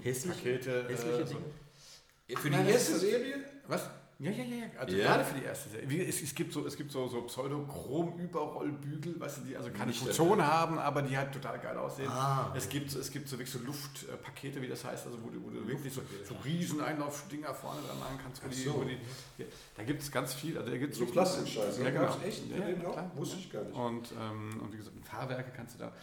[0.04, 0.86] Hässliche- Buddy-Pakete.
[0.90, 2.36] hässliche äh, so.
[2.42, 3.36] Für die erste Serie
[3.68, 3.90] Was?
[4.20, 4.80] Ja, ja, ja, ja.
[4.80, 5.04] Also Ja?
[5.06, 6.04] gerade für die erste Serie.
[6.08, 10.00] Es, es gibt so, es gibt so, so Pseudo-Chrom-Überrollbügel, weißt du, die also keine Nicht
[10.00, 12.10] Funktion haben, aber die halt total geil aussehen.
[12.10, 15.44] Ah, Es gibt, es gibt so wirklich so Luftpakete, wie das heißt, also wo du,
[15.44, 18.44] wo du wirklich so, so riesen Einlaufdinger vorne dran machen kannst.
[18.44, 18.76] Wo die, so.
[18.76, 18.98] wo die,
[19.38, 19.46] ja,
[19.76, 20.58] da gibt es ganz viel.
[20.58, 22.18] Also da gibt's So Plastikscheiße, Ja, genau.
[22.26, 22.94] echt Ja, auch?
[22.94, 23.12] klar.
[23.16, 23.76] Wusste ich gar nicht.
[23.76, 25.94] Und, ähm, und wie gesagt, Fahrwerke kannst du da.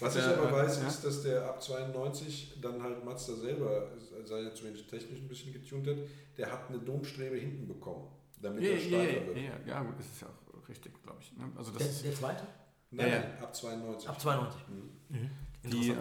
[0.00, 0.88] Was ich ja, aber weiß, ja.
[0.88, 3.88] ist, dass der ab 92 dann halt Mazda selber,
[4.24, 5.96] sei ja zumindest technisch ein bisschen getunt hat,
[6.38, 8.08] der hat eine Domstrebe hinten bekommen,
[8.40, 9.36] damit Ja, er ja, steifer ja, wird.
[9.36, 11.36] ja, ja, gut, das ist ja auch richtig, glaube ich.
[11.36, 11.44] ne?
[11.56, 12.42] Also das Der, ist der zweite?
[12.90, 14.08] Nein, Ja, nein, ab 92.
[14.08, 14.60] Ab 92.
[14.68, 14.90] Mhm.
[15.18, 15.30] Mhm.
[15.64, 15.94] Die, äh,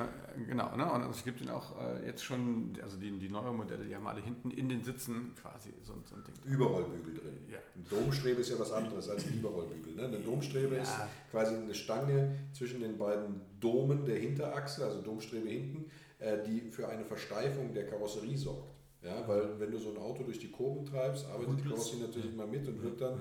[0.47, 0.91] genau, ne?
[0.91, 4.07] und es gibt ihn auch äh, jetzt schon, also die, die neuen Modelle, die haben
[4.07, 6.51] alle hinten in den Sitzen quasi so, so ein Ding.
[6.51, 7.37] Überrollbügel drin.
[7.49, 7.59] Ja.
[7.75, 9.95] Eine Domstrebe ist ja was anderes als ein Überrollbügel.
[9.95, 10.05] Ne?
[10.05, 10.81] Eine Domstrebe Ja.
[10.81, 10.93] ist
[11.29, 16.87] quasi eine Stange zwischen den beiden Domen der Hinterachse, also Domstrebe hinten, äh, die für
[16.87, 18.73] eine Versteifung der Karosserie sorgt.
[19.03, 22.33] Ja, weil wenn du so ein Auto durch die Kurven treibst, arbeitet die Karosserie natürlich
[22.33, 23.19] immer mit und wird dann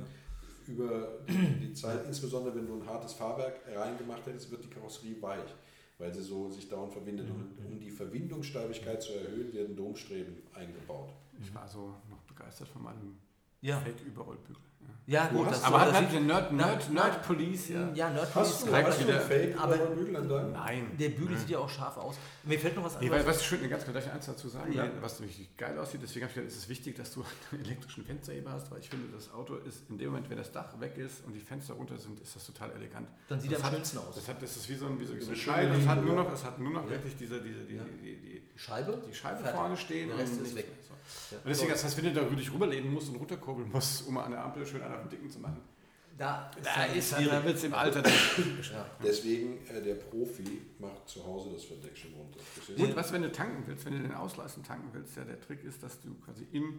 [0.66, 5.54] über die Zeit, insbesondere wenn du ein hartes Fahrwerk reingemacht hättest, wird die Karosserie weich,
[6.00, 7.28] weil sie so sich dauernd verbindet.
[7.30, 11.10] Und um die Verbindungssteifigkeit zu erhöhen, werden Domstreben eingebaut.
[11.38, 13.18] Ich war so noch begeistert von meinem
[13.62, 13.78] Ja.
[13.80, 14.56] Fake-Überrollbügel.
[14.56, 14.86] Ja.
[15.06, 15.50] Ja, Du gut.
[15.50, 17.90] Das Aber hat, den Nerd, Nerd, Nerd Police, ja.
[17.94, 20.52] Ja, Nerd Hast du, hast du Fake Aber- Überrollbügel an deinem?
[20.52, 20.96] Nein.
[20.98, 22.16] Der Bügel sieht ja auch scharf aus.
[22.44, 23.26] Mir fällt noch was Nee, anderes.
[23.26, 24.88] weil, was schön, ganz kurz darf ich eins dazu sagen, Ja.
[25.00, 26.00] was richtig geil aussieht.
[26.02, 28.88] Deswegen habe ich gedacht, ist es wichtig, dass du einen elektrischen Fensterheber hast, weil ich
[28.88, 31.74] finde, das Auto ist in dem Moment, wenn das Dach weg ist und die Fenster
[31.74, 33.08] runter sind, ist das total elegant.
[33.28, 34.14] Dann sieht das er am schönsten aus.
[34.14, 35.74] Das, hat, das ist wie so, ein, wie so, so Scheibe.
[35.74, 36.22] Es hat nur ja.
[36.22, 36.90] noch, es hat nur noch Ja.
[36.90, 37.82] wirklich diese, diese, die, Ja.
[38.00, 39.02] die, die, Scheibe?
[39.08, 39.58] die Scheibe Fertig.
[39.58, 40.08] vorne stehen.
[40.08, 40.66] Der Rest ist weg.
[41.30, 41.38] Ja.
[41.38, 44.30] Und deswegen, das heißt, wenn du da wirklich rüberlehnen musst und runterkurbeln musst, um an
[44.32, 45.60] der Ampel schön einen auf den Dicken zu machen,
[46.18, 47.30] Da, da ist schwierig.
[47.30, 48.02] da wird es im Alter.
[48.72, 48.86] Ja.
[49.02, 52.38] Deswegen, äh, der Profi macht zu Hause das Verdeck schon runter.
[52.76, 55.64] Und was, wenn du tanken willst, wenn du den Ausleisten tanken willst, ja, der Trick
[55.64, 56.78] ist, dass du quasi im,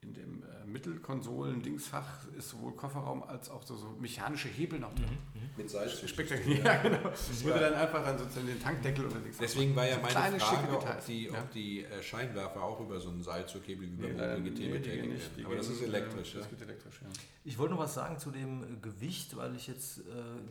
[0.00, 5.18] in dem äh, Mittelkonsolen-Dingsfach ist sowohl Kofferraum als auch so, so mechanische Hebel noch drin.
[5.56, 6.08] Mit Salz.
[6.08, 6.98] Spektakulär, ja, genau.
[7.42, 10.12] Wo du dann einfach dann sozusagen den Tankdeckel oder Dings Deswegen war ja So meine
[10.12, 11.32] kleine, Frage, ob die, ja.
[11.32, 14.06] ob die äh, Scheinwerfer auch über so einen Seilzughebel über
[14.38, 15.46] Nee, betätigt gehen werden.
[15.46, 16.34] Aber das ist elektrisch.
[16.34, 16.40] äh, Ja?
[16.42, 17.08] Das geht elektrisch, ja.
[17.44, 20.02] Ich wollte noch was sagen zu dem äh, Gewicht, weil ich jetzt äh,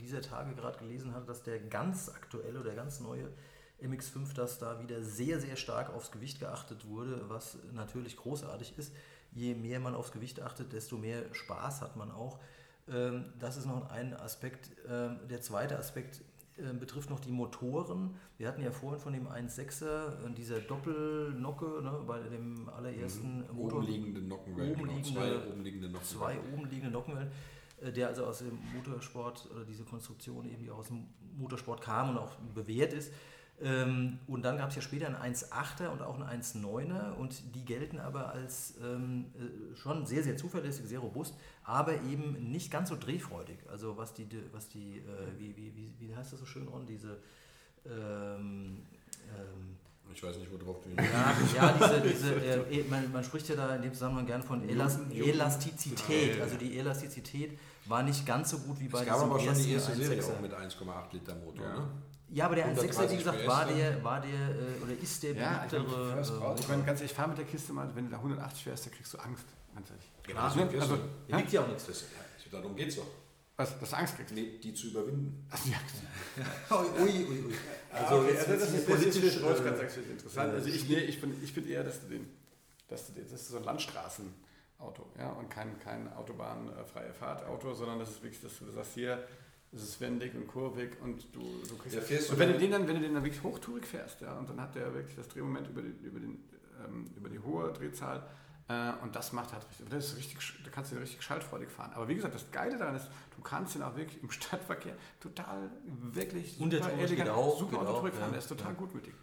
[0.02, 3.30] dieser Tage gerade gelesen hatte, dass der ganz aktuelle oder ganz neue
[3.82, 8.92] MX5, dass da wieder sehr, sehr stark aufs Gewicht geachtet wurde, was natürlich großartig ist.
[9.34, 12.40] Je mehr man aufs Gewicht achtet, desto mehr Spaß hat man auch.
[12.90, 14.72] Ähm, das ist noch ein Aspekt.
[14.90, 16.22] Ähm, der zweite Aspekt
[16.58, 18.16] äh, betrifft noch die Motoren.
[18.38, 23.80] Wir hatten ja vorhin von dem 1.6er, äh, dieser Doppelnocke ne, bei dem allerersten Motor.
[23.80, 24.74] Oben liegende Nockenwellen.
[24.76, 24.86] Genau.
[24.94, 26.54] liegende- Zwei oben liegende zwei Nockenwellen.
[26.60, 27.32] oben liegende Nockenwellen,
[27.82, 31.06] äh, der also aus dem Motorsport oder diese Konstruktion eben die aus dem
[31.38, 33.12] Motorsport kam und auch bewährt ist.
[33.60, 37.66] Ähm, Und dann gab es ja später einen 1.8er und auch einen 1.9er und die
[37.66, 41.34] gelten aber als ähm, äh, schon sehr, sehr zuverlässig, sehr robust,
[41.64, 43.58] aber eben nicht ganz so drehfreudig.
[43.72, 46.86] Also was die, was die äh, wie, wie, wie, wie heißt das so schön, Ron,
[46.86, 47.18] diese
[47.86, 48.86] ähm,
[49.36, 49.78] ähm,
[50.14, 53.76] Ich weiß nicht, worauf du ja, ja diese, diese, äh, man, man spricht ja da
[53.76, 56.30] in dem Zusammenhang gern von Elas Elastizität.
[56.32, 56.44] Ja, ja.
[56.44, 59.72] Also die Elastizität war nicht ganz so gut wie bei Es gab aber schon die
[59.74, 60.36] erste Serie 1.6er.
[60.36, 61.68] auch mit 1,8 Liter Motor.
[61.68, 61.88] Ne?
[62.30, 63.78] Ja, aber der 1.6er, wie 130 gesagt, war dann.
[63.78, 66.14] der, war der äh, oder ist der Ja, ich meine, beliebtere.
[66.14, 68.64] First äh, ich meine, ganz ehrlich, fahr mit der Kiste mal, wenn du da 180
[68.64, 69.46] fährst, da kriegst du Angst.
[69.74, 70.12] Ganz ehrlich.
[70.28, 70.98] Deswegen also, fährst du-
[71.28, 71.86] hier liegt ja auch nichts.
[71.86, 73.08] das, ja, darum geht es doch.
[73.56, 74.34] Was, dass du Angst kriegst.
[74.36, 75.48] Nee, die zu überwinden.
[75.50, 76.78] Also, ja.
[77.02, 77.54] Ui, ui, ui.
[77.92, 80.52] Also, jetzt also wird's das hier ist politisch, ich äh, das ist interessant.
[80.54, 82.30] äh, Also ich, nee, ich, bin, ich finde eher, dass du den,
[82.88, 84.48] dass du den, das ist so ein Landstraßen
[84.80, 89.28] Auto, ja, und kein, kein autobahnfreie Fahrtauto, sondern das ist wirklich, dass du sagst hier,
[89.74, 91.96] es ist wendig und kurvig und du, du kriegst.
[91.96, 94.22] Ja, fährst du und wenn du den dann, wenn du den dann wirklich hochtourig fährst,
[94.22, 96.44] ja, und dann hat der wirklich das Drehmoment über, den, über, den,
[96.86, 98.24] ähm, über die hohe Drehzahl
[98.70, 101.70] äh, und das macht halt richtig, das ist richtig, da kannst du den richtig schaltfreudig
[101.70, 101.92] fahren.
[101.94, 105.70] Aber wie gesagt, das Geile daran ist, du kannst den auch wirklich im Stadtverkehr total
[105.86, 108.30] wirklich Und super geht elegant, auch, super geht auch, fahren, ja.
[108.30, 109.14] der ist total gutmütig.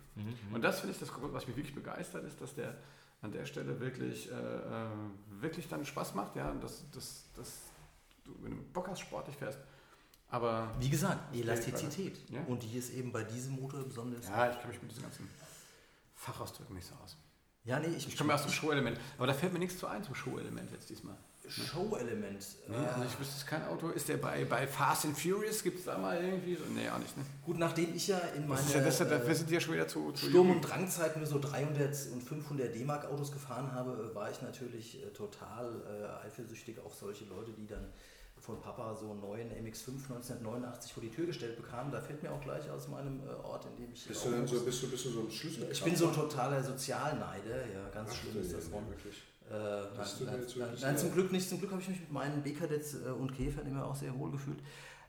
[0.53, 2.77] Und das finde ich das, was mich wirklich begeistert, ist, dass der
[3.21, 4.87] an der Stelle wirklich, äh, äh,
[5.41, 7.63] wirklich dann Spaß macht, ja, und dass, dass, dass
[8.25, 9.59] du mit einem Bock hast, sportlich fährst.
[10.35, 12.19] Aber Wie gesagt, Elastizität.
[12.29, 12.43] Ja.
[12.49, 14.27] Und die ist eben bei diesem Motor besonders.
[14.27, 15.29] ja, ich kann mich mit diesen ganzen
[16.17, 17.17] Fachausdrücken nicht so aus.
[17.63, 18.99] Ja, nee, ich, Ich komme aus dem Show-Element.
[19.17, 21.17] Aber da fällt mir nichts zu ein zum Show-Element jetzt diesmal.
[21.49, 22.45] Show-Element.
[22.69, 23.91] Nee, äh, also ich wüsste es kein Auto.
[23.91, 25.63] Ist der bei, bei Fast and Furious?
[25.63, 26.65] Gibt es da mal irgendwie so?
[26.75, 27.17] Nee, auch nicht.
[27.17, 27.25] Ne?
[27.45, 29.75] Gut, nachdem ich ja in meiner ja, das, ja- äh, dafür sind die ja schon
[29.75, 34.13] wieder zu, zu Sturm- und Drangzeit nur so 300 und 500 D-Mark Autos gefahren habe,
[34.15, 35.81] war ich natürlich äh, total
[36.23, 37.87] äh, eifersüchtig auf solche Leute, die dann
[38.45, 41.91] von Papa so einen neuen MX5 1989 vor die Tür gestellt bekamen.
[41.91, 44.47] Da fällt mir auch gleich aus meinem äh, Ort, in dem ich Bist du dann
[44.47, 45.69] so, bist du, bist du so ein Schlüssel?
[45.73, 49.23] Ich bin so ein totaler Sozialneider, ja, ganz Ach, schlimm ist das wirklich.
[49.51, 51.13] Äh, nein, Das nein, jetzt nein, wirklich nein, zum.
[51.13, 51.49] Glück nicht.
[51.49, 54.31] Zum Glück habe ich mich mit meinen B-Kadets äh, und Käfern immer auch sehr wohl
[54.31, 54.59] gefühlt.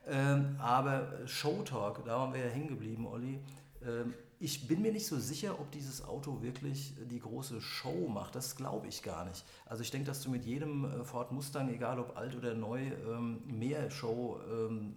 [0.07, 3.39] Ähm, aber Showtalk, da waren wir ja hängen geblieben, Olli.
[3.85, 8.07] Ähm, ich bin mir nicht so sicher, ob dieses Auto wirklich äh, die große Show
[8.07, 8.35] macht.
[8.35, 9.45] Das glaube ich gar nicht.
[9.65, 12.81] Also ich denke, dass du mit jedem äh, Ford Mustang, egal ob alt oder neu,
[12.81, 14.95] ähm, mehr Show ähm,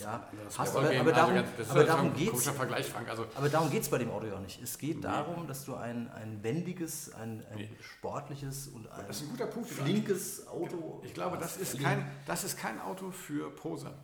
[0.00, 0.28] ja,
[0.58, 0.76] hast.
[0.76, 2.46] Aber, also ganz- ist aber darum geht es.
[2.48, 4.62] Also, Aber darum geht es bei dem Auto ja auch nicht.
[4.62, 7.70] Es geht darum, dass du ein, ein wendiges, ein, ein Nee.
[7.80, 9.70] sportliches und ein das ist ein guter Punkt.
[9.70, 11.00] flinkes Auto.
[11.04, 13.94] Ich glaube, das ist kein, das ist kein Auto für Poser.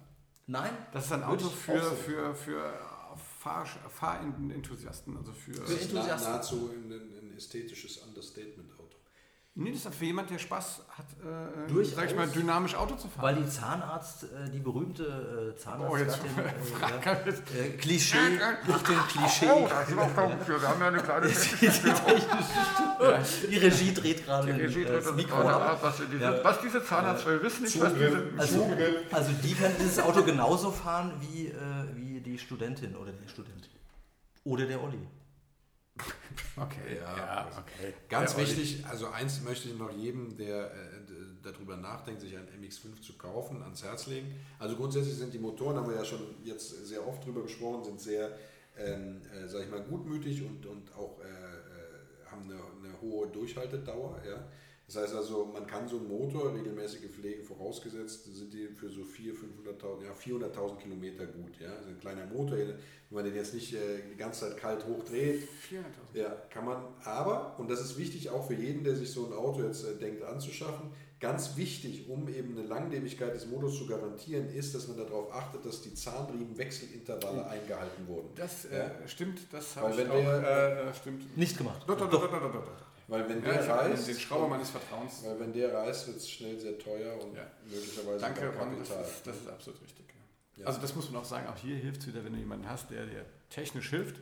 [0.46, 2.72] Nein, Das ist ein Auto für, für, für
[3.40, 5.16] Fahr, Fahrenthusiasten.
[5.16, 6.30] Also für, Für Enthusiasten.
[6.32, 8.96] nahezu ein, ein ästhetisches Understatement-Auto.
[9.54, 11.94] nee, das ist für jemand, der Spaß hat, äh, Durchaus.
[11.96, 13.22] sag ich mal, dynamisch Auto zu fahren.
[13.22, 16.18] weil die Zahnarzt, äh, die berühmte äh, oh, jetzt
[17.54, 18.18] äh, äh, Klischee,
[18.70, 19.48] Achtung, Klischee.
[19.50, 21.28] Oh, da sind wir auf der Wir haben ja eine kleine
[23.50, 25.78] Die Regie dreht gerade Die Regie äh, dreht das uns Mikro gerade ab.
[25.82, 26.44] was, diese, Ja.
[26.44, 28.22] was diese Zahnarzt will, wissen nicht, was diese...
[28.36, 28.70] Also,
[29.10, 31.56] also die kann dieses Auto genauso fahren wie, äh, wie
[32.30, 33.68] die Studentin oder der Student.
[34.44, 35.06] Oder der Olli.
[36.56, 37.92] Okay, Ja, ja, also okay.
[38.08, 38.46] Ganz Olli.
[38.46, 40.76] wichtig, also eins möchte ich noch jedem, der äh,
[41.42, 44.34] darüber nachdenkt, sich einen MX5 zu kaufen, ans Herz legen.
[44.58, 48.00] Also grundsätzlich sind die Motoren, haben wir ja schon jetzt sehr oft drüber gesprochen, sind
[48.00, 48.30] sehr,
[48.78, 53.26] ähm, äh, sag ich mal, gutmütig und, und auch äh, äh, haben eine, eine hohe
[53.28, 54.20] Durchhaltedauer.
[54.24, 54.44] Ja?
[54.92, 59.02] Das heißt also, man kann so einen Motor, regelmäßige Pflege vorausgesetzt, sind die für so
[59.02, 59.36] 400.000,
[59.80, 60.12] 500.000, ja
[60.48, 61.60] 400.000 Kilometer gut.
[61.60, 61.68] Ja?
[61.70, 62.74] Das ist ein kleiner Motor, wenn
[63.10, 63.78] man den jetzt nicht äh,
[64.12, 66.18] die ganze Zeit kalt hochdreht, 400.000.
[66.20, 66.82] ja, kann man.
[67.04, 69.94] Aber, und das ist wichtig auch für jeden, der sich so ein Auto jetzt äh,
[69.96, 74.96] denkt anzuschaffen, ganz wichtig, um eben eine Langlebigkeit des Motors zu garantieren, ist, dass man
[74.96, 78.28] darauf achtet, dass die Zahnriemenwechselintervalle eingehalten wurden.
[78.34, 78.90] Das äh, Ja.
[79.06, 81.36] stimmt, das habe ich auch, der- äh, stimmt.
[81.36, 81.84] Nicht gemacht.
[81.86, 82.89] Doch, doch, doch, doch, doch, doch, doch.
[83.10, 85.22] Weil wenn Ja, der hab den, reißt, den Schrauber meines Vertrauens.
[85.24, 87.46] weil wenn der reißt, wird es schnell sehr teuer und Ja.
[87.64, 89.04] möglicherweise Danke, auch Ron, das Kapital.
[89.10, 90.06] ist, das ist absolut richtig.
[90.56, 90.62] ja.
[90.62, 90.66] Ja.
[90.66, 92.90] Also das muss man auch sagen, auch hier hilft es wieder, wenn du jemanden hast,
[92.90, 94.20] der dir technisch hilft,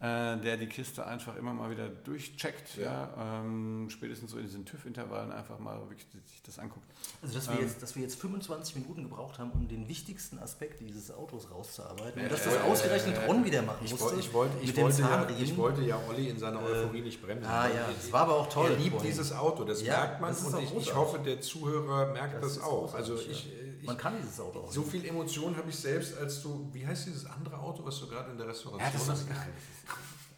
[0.00, 2.84] äh, der die Kiste einfach immer mal wieder durchcheckt, ja.
[3.16, 3.40] Ja.
[3.40, 6.86] ähm, spätestens so in diesen TÜV-Intervallen einfach mal wirklich sich das anguckt.
[7.20, 7.62] Also, dass wir, Ähm.
[7.62, 12.16] jetzt, dass wir jetzt 25 Minuten gebraucht haben, um den wichtigsten Aspekt dieses Autos rauszuarbeiten.
[12.20, 13.26] Ja, und dass das ja, ausgerechnet ja.
[13.26, 14.14] Ron wieder machen Ich, musste.
[14.20, 17.46] ich, wollte, ich, wollte ja, ich wollte ja Olli in seiner Euphorie nicht bremsen.
[17.50, 18.70] ah ja, das war aber auch toll.
[18.70, 22.40] Er liebt dieses Auto, das Ja, merkt man und ich, ich hoffe, der Zuhörer merkt
[22.42, 22.94] Das das, auch.
[22.94, 23.50] Also ich,
[23.88, 24.70] Man kann dieses Auto auch.
[24.70, 28.06] so viel Emotion habe ich selbst, als du, wie heißt dieses andere Auto, was du
[28.06, 29.26] gerade in der Restauration Ja, das ist hast?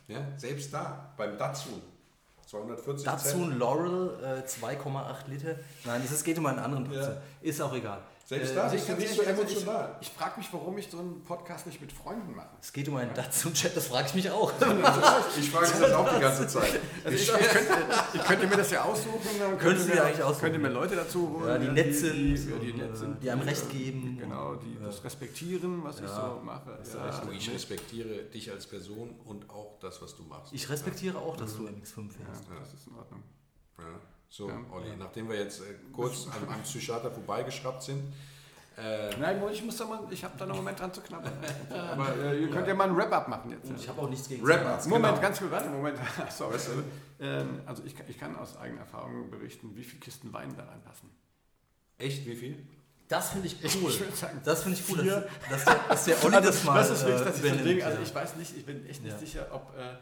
[0.06, 1.82] Ja, selbst da, beim Datsun.
[2.46, 3.58] 240 Datsun.
[3.58, 5.56] Laurel äh, 2,8 Liter.
[5.84, 7.14] Nein, es geht um einen anderen Datsun.
[7.14, 7.22] Ja.
[7.42, 8.00] Ist auch egal.
[8.30, 9.96] Selbst Äh, da Also bist du nicht so also emotional.
[10.00, 12.50] Ich, ich frage mich, warum ich so einen Podcast nicht mit Freunden mache.
[12.62, 14.52] Es geht um einen Datsun-Chat, das frage ich mich auch.
[15.36, 16.78] Ich frage mich das auch die ganze Zeit.
[17.04, 17.72] Also ich, ich, könnte,
[18.14, 19.18] ich könnte mir das ja aussuchen.
[19.40, 20.40] Dann Könntest könnte du mir, eigentlich aussuchen.
[20.42, 21.48] Könnte mir Leute dazu holen.
[21.48, 24.16] Ja, die nett sind, Die, die, nett äh, sind, die einem äh, Recht geben.
[24.20, 26.78] Genau, die Und, das respektieren, was ich Ja, so mache.
[26.94, 27.18] Ja.
[27.22, 30.52] Du, ich respektiere dich als Person und auch das, was du machst.
[30.52, 31.66] Ich respektiere auch, dass Mhm.
[31.66, 32.44] du MX5 fährst.
[32.48, 33.24] ja, das ist in Ordnung.
[33.78, 33.84] Ja.
[34.32, 34.54] So, Ja.
[34.72, 38.12] Olli, nachdem wir jetzt äh, kurz am, am Psychiater vorbeigeschraubt sind,
[38.78, 41.32] äh, Nein, ich muss da mal, ich habe da noch einen Moment dran zu knabbern.
[41.70, 43.68] Aber äh, ihr könnt ja mal ein Wrap-up machen jetzt.
[43.68, 44.88] Und ich habe auch nichts gegen Rap- Zahnarzt.
[44.88, 45.20] Moment, genau.
[45.22, 45.98] ganz kurz, warte, Moment.
[46.30, 46.56] Sorry.
[47.18, 50.64] Ähm, also ich, kann- ich kann aus eigener Erfahrung berichten, wie viele Kisten Wein da
[50.64, 51.10] reinpassen.
[51.98, 52.66] echt, wie viel?
[53.08, 53.90] Das finde ich cool.
[53.90, 56.74] Ich sagen, Das finde ich cool, dass, dass, der, dass der Olli Also, das mal
[56.78, 57.82] das ist wirklich äh, das, ist das übernimmt, Ding.
[57.82, 59.18] Also ich weiß nicht, ich bin echt nicht Ja.
[59.18, 59.96] sicher, ob äh,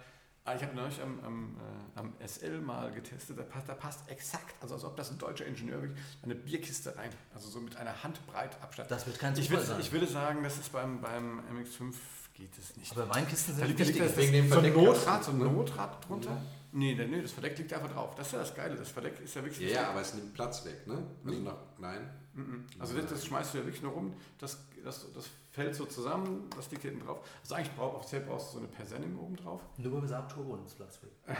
[0.57, 4.55] Ich habe neulich am, am, äh, am SL mal getestet, da passt, da passt exakt,
[4.63, 8.03] also als ob das ein deutscher Ingenieur wirklich eine Bierkiste rein, also so mit einer
[8.03, 8.91] Handbreit Abstand.
[8.91, 9.81] Das wird kein ich, Zufall würde, sein.
[9.81, 11.95] ich würde sagen, das ist beim, beim MX5
[12.39, 12.93] geht es nicht.
[12.93, 13.99] Aber Weinkisten sind da liegt wichtig.
[13.99, 15.45] das, wegen dem so ein Notrad, so ein ne?
[15.45, 16.41] Notrad drunter.
[16.73, 18.15] Nee, der, nee, das Verdeck liegt einfach drauf.
[18.15, 18.77] Das ist ja das Geile.
[18.77, 19.71] Das Verdeck ist ja wirklich.
[19.71, 21.03] Ja, ja, aber es nimmt Platz weg, ne?
[21.25, 22.11] Also nach, nein.
[22.35, 22.67] Mhm.
[22.79, 24.15] Also das, das schmeißt du ja wirklich nur rum.
[24.39, 25.29] Das, das, das
[25.59, 27.19] fällt so zusammen, das liegt hinten drauf.
[27.43, 29.61] Also eigentlich brauch, offiziell brauchst du so eine Persenning oben drauf.
[29.77, 31.11] Nur beim Saab Turbo nimmt Platz weg.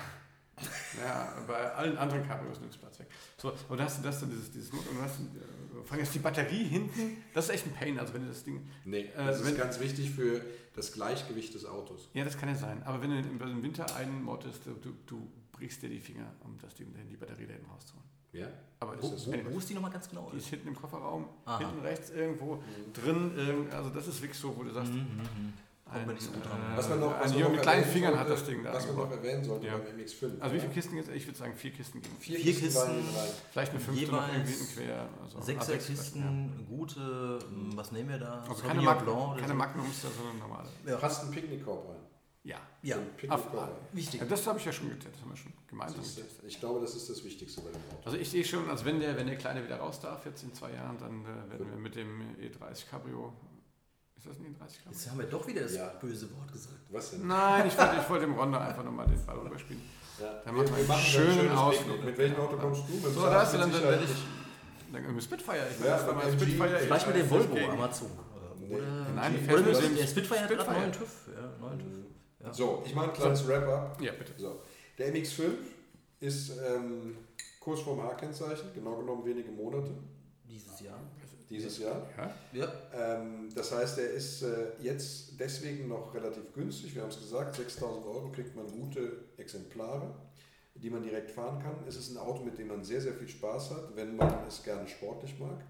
[1.01, 3.07] Ja, bei allen anderen Cabrios nimmt es Platz weg.
[3.37, 5.93] So, und da hast du das dann, dieses, dieses Not, und du hast, äh, vor
[5.93, 7.97] allem jetzt die Batterie hinten, das ist echt ein Pain.
[8.01, 8.69] Also wenn du das Ding.
[8.85, 10.45] Nee, Äh, das wenn- ist ganz wichtig für
[10.75, 12.11] das Gleichgewicht des Autos.
[12.13, 12.83] Ja, das kann ja sein.
[12.83, 16.59] Aber wenn du im, im Winter einmottest, du, du, du brichst dir die Finger, um
[16.59, 18.08] das Ding, die Batterie da hinten rauszuholen.
[18.33, 18.47] Ja?
[18.81, 19.33] Aber Ist das das so?
[19.33, 19.53] anyway.
[19.55, 20.31] Wo ist die nochmal ganz genau?
[20.33, 21.59] Die ist hinten im Kofferraum, Aha.
[21.59, 22.63] hinten rechts irgendwo
[22.93, 23.33] drin.
[23.37, 25.53] Irgend, also das ist wirklich so, wo du sagst, Mhm, mhm.
[25.91, 26.61] Kommt mir nicht so gut dran.
[26.61, 28.45] äh, Was man noch, was ein man Junge noch mit kleinen Fingern sollte, hat das
[28.45, 28.75] Ding da.
[28.75, 29.79] Was man noch erwähnen sollte Ja.
[29.79, 30.39] beim MX5.
[30.39, 30.75] Also wie viele ja?
[30.75, 31.09] Kisten jetzt?
[31.09, 32.03] Ich würde sagen vier Kisten.
[32.21, 33.17] Vier, Vier Kisten, waren Kisten.
[33.51, 35.09] Vielleicht eine fünfte noch irgendwie quer.
[35.25, 38.27] Also Sechser Kisten, gute, m, was nehmen wir da?
[38.27, 38.33] ja.
[38.43, 39.55] Also Sauvignon keine, Mag Blanc oder keine so?
[39.55, 40.69] Magnums, sondern normale.
[40.87, 40.97] Ja.
[40.99, 41.97] Passt ein Picknickkorb rein.
[42.49, 42.57] Ja.
[42.81, 42.97] Ja,
[43.93, 44.21] wichtig.
[44.21, 45.13] ja das habe ich ja schon getestet.
[45.15, 46.27] Das haben wir schon gemeinsam getestet.
[46.47, 48.07] Ich glaube, das ist das Wichtigste bei dem Auto.
[48.07, 50.55] Also ich sehe schon, als wenn der, wenn der Kleine wieder raus darf, jetzt in
[50.55, 53.35] zwei Jahren, dann äh, werden wir mit dem E30 Cabrio.
[54.17, 54.93] Ist das ein E30 Cabrio?
[54.93, 55.89] Jetzt haben wir doch wieder das Ja.
[56.01, 56.77] böse Wort gesagt.
[56.89, 57.27] Was denn?
[57.27, 59.83] Nein, ich wollte, ich wollte dem Ronda einfach nochmal den Ball rüberspielen.
[60.19, 60.41] Ja.
[60.45, 62.05] Dann machen wir machen einen dann schönen Ausflug.
[62.05, 62.93] Mit welchem Auto kommst du?
[62.95, 64.91] Mit So, da hast du dann, mit dann werde ich.
[64.91, 65.67] Dann irgendwie Spitfire.
[65.71, 66.41] Ich Ja, mal MG.
[66.41, 66.79] Spitfire.
[66.79, 68.05] Vielleicht mit dem ich- Volvo zu.
[68.07, 68.75] Oder, Nee.
[68.75, 68.85] oder,
[69.15, 71.29] Nein, oder mit mit dem der Spitfire hat gerade neuen TÜV.
[71.37, 72.09] Ja, neuen TÜV.
[72.41, 72.53] Ja.
[72.53, 74.01] So, ich mache ein kleines Wrap-up.
[74.01, 74.33] Ja, bitte.
[74.37, 74.61] So,
[74.97, 75.51] der MX5
[76.21, 77.17] ist ähm,
[77.61, 79.91] kurz vorm A-Kennzeichen, genau genommen wenige Monate
[80.45, 80.99] Dieses Jahr.
[81.51, 82.07] dieses Jahr.
[82.17, 82.35] Ja?
[82.53, 82.73] Ja.
[83.21, 86.95] Ähm, das heißt, er ist äh, jetzt deswegen noch relativ günstig.
[86.95, 90.15] Wir haben es gesagt, 6000 Euro kriegt man gute Exemplare,
[90.75, 91.75] die man direkt fahren kann.
[91.89, 94.63] Es ist ein Auto, mit dem man sehr, sehr viel Spaß hat, wenn man es
[94.63, 95.65] gerne sportlich mag.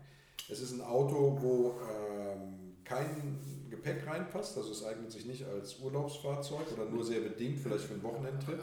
[0.51, 3.39] Es ist ein Auto, wo ähm, kein
[3.71, 7.95] Gepäck reinpasst, also es eignet sich nicht als Urlaubsfahrzeug oder nur sehr bedingt, vielleicht für
[7.95, 8.59] einen Wochenendtrip.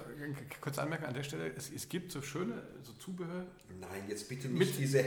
[0.59, 3.45] Kurz anmerken an der Stelle, es, es gibt so schöne so Zubehör.
[3.79, 5.03] Nein, jetzt bitte nicht Mit- diese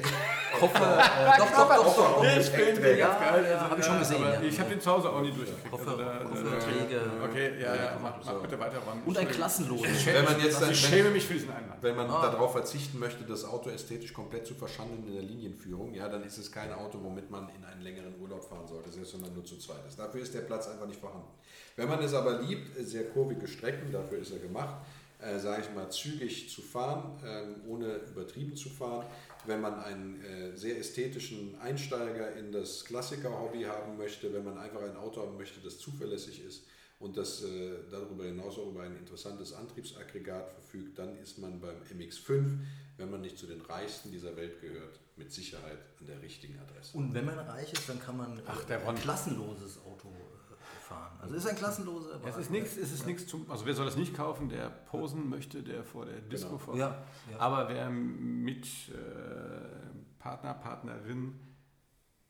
[0.59, 0.99] Koffer.
[0.99, 2.23] Äh, doch, doch, doch, doch.
[2.23, 3.09] Nee, ich bin Träger.
[3.09, 3.45] ganz geil.
[3.51, 4.43] Ja, Also, hab ich schon äh, gesehen, aber ja.
[4.43, 5.71] Ich habe den zu Hause auch nie durchgekriegt.
[5.71, 7.01] Koffer- also da, Kofferträge.
[7.29, 8.33] Okay, ja, ja, mach, so.
[8.33, 9.03] mach bitte weiter, Ron.
[9.05, 11.83] Und ein schäme, Wenn man mich- jetzt dann- ich wenn- schäme mich für diesen Einwand.
[11.83, 12.23] Wenn man Ah.
[12.31, 16.39] darauf verzichten möchte, das Auto ästhetisch komplett zu verschandeln in der Linienführung, ja, dann ist
[16.39, 19.56] es kein Auto, womit man in einen längeren Urlaub fahren sollte, selbst man nur zu
[19.59, 19.98] zweit ist.
[19.98, 21.28] Dafür ist der Platz einfach nicht vorhanden.
[21.76, 24.76] Wenn man es aber liebt, sehr kurvige Strecken, dafür ist er gemacht,
[25.20, 29.06] äh, sage ich mal, zügig zu fahren, ähm, ohne übertrieben zu fahren.
[29.46, 34.82] Wenn man einen äh, sehr ästhetischen Einsteiger in das Klassiker-Hobby haben möchte, wenn man einfach
[34.82, 36.62] ein Auto haben möchte, das zuverlässig ist
[36.99, 41.76] und das äh, darüber hinaus auch über ein interessantes Antriebsaggregat verfügt, dann ist man beim
[41.96, 42.59] MX5,
[42.96, 46.96] wenn man nicht zu den reichsten dieser Welt gehört, mit Sicherheit an der richtigen Adresse.
[46.96, 50.80] Und wenn man reich ist, dann kann man äh, Ach, der ein klassenloses Auto äh,
[50.80, 51.16] fahren.
[51.20, 52.20] Also ist ein klassenloser.
[52.26, 55.28] Es ist nichts, es ist nichts zum, also wer soll das nicht kaufen, der posen
[55.28, 56.59] möchte, der vor der Disco Genau.
[56.59, 56.76] vor.
[56.76, 57.38] Ja, ja.
[57.38, 61.38] Aber wer mit äh, Partner, Partnerin,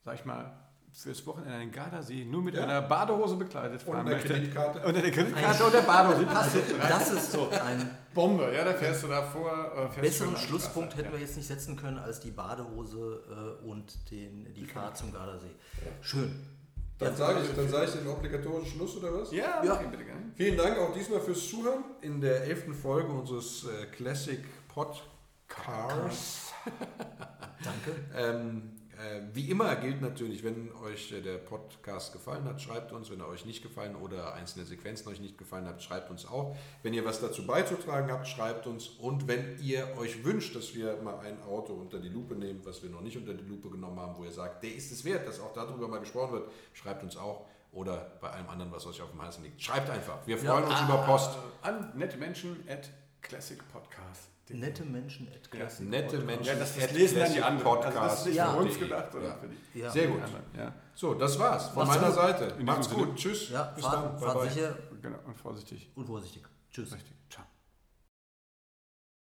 [0.05, 2.63] sag ich mal, fürs Wochenende einen Gardasee nur mit Ja.
[2.63, 4.29] einer Badehose bekleidet Und fahren eine möchte.
[4.33, 4.79] Kreditkarte.
[4.85, 6.27] Unter der Kreditkarte und der Badehose.
[6.27, 6.89] Rein.
[6.89, 9.71] Das ist so ein Bombe, ja, da fährst du davor.
[9.75, 13.23] Äh, fährst besseren Schlusspunkt hätten wir jetzt nicht setzen können als die Badehose
[13.63, 15.51] äh, und den, die Fahrt zum Gardasee.
[16.01, 16.35] Schön.
[16.97, 19.31] Dann sage ich, dann sage ich den obligatorischen Schluss oder was?
[19.31, 19.75] Ja, Ja.
[19.75, 20.21] okay, bitte gerne.
[20.35, 26.51] Vielen Dank auch diesmal fürs Zuhören in der elften Folge unseres äh, Classic Podcasts.
[27.63, 27.99] Danke.
[28.15, 28.78] Ähm, äh,
[29.33, 33.09] wie immer gilt natürlich, wenn euch äh, der Podcast gefallen hat, schreibt uns.
[33.09, 36.55] Wenn er euch nicht gefallen oder einzelne Sequenzen euch nicht gefallen hat, schreibt uns auch.
[36.83, 38.87] Wenn ihr was dazu beizutragen habt, schreibt uns.
[38.87, 42.83] Und wenn ihr euch wünscht, dass wir mal ein Auto unter die Lupe nehmen, was
[42.83, 45.25] wir noch nicht unter die Lupe genommen haben, wo ihr sagt, der ist es wert,
[45.25, 47.45] dass auch darüber mal gesprochen wird, schreibt uns auch.
[47.71, 49.61] Oder bei allem anderen, was euch auf dem Herzen liegt.
[49.61, 50.25] Schreibt einfach.
[50.25, 51.37] Wir freuen uns über Post.
[51.63, 52.89] Äh, an nette Menschen at
[53.21, 54.38] Classic Podcast.
[54.57, 56.25] Nette Menschen at Classic Nette Podcast.
[56.25, 56.45] Menschen.
[56.45, 57.77] Ja, das, das lesen dann die anderen.
[57.83, 58.51] Also das ist nicht Ja.
[58.51, 59.25] für uns gedacht, oder
[59.73, 59.81] Ja.
[59.81, 59.89] Ja.
[59.91, 60.21] Sehr gut.
[60.57, 62.21] Ja, So, das war's von Macht's meiner gut.
[62.21, 62.47] Seite.
[62.53, 63.15] diesem Macht's gut.
[63.15, 63.49] Tschüss.
[63.49, 64.19] Ja, Bis fahrt, dann.
[64.19, 64.53] fahrt Bye, bye.
[64.53, 65.17] sicher genau.
[65.25, 65.91] Und vorsichtig.
[65.95, 66.43] und vorsichtig.
[66.71, 66.93] Tschüss.
[66.93, 67.13] Richtig.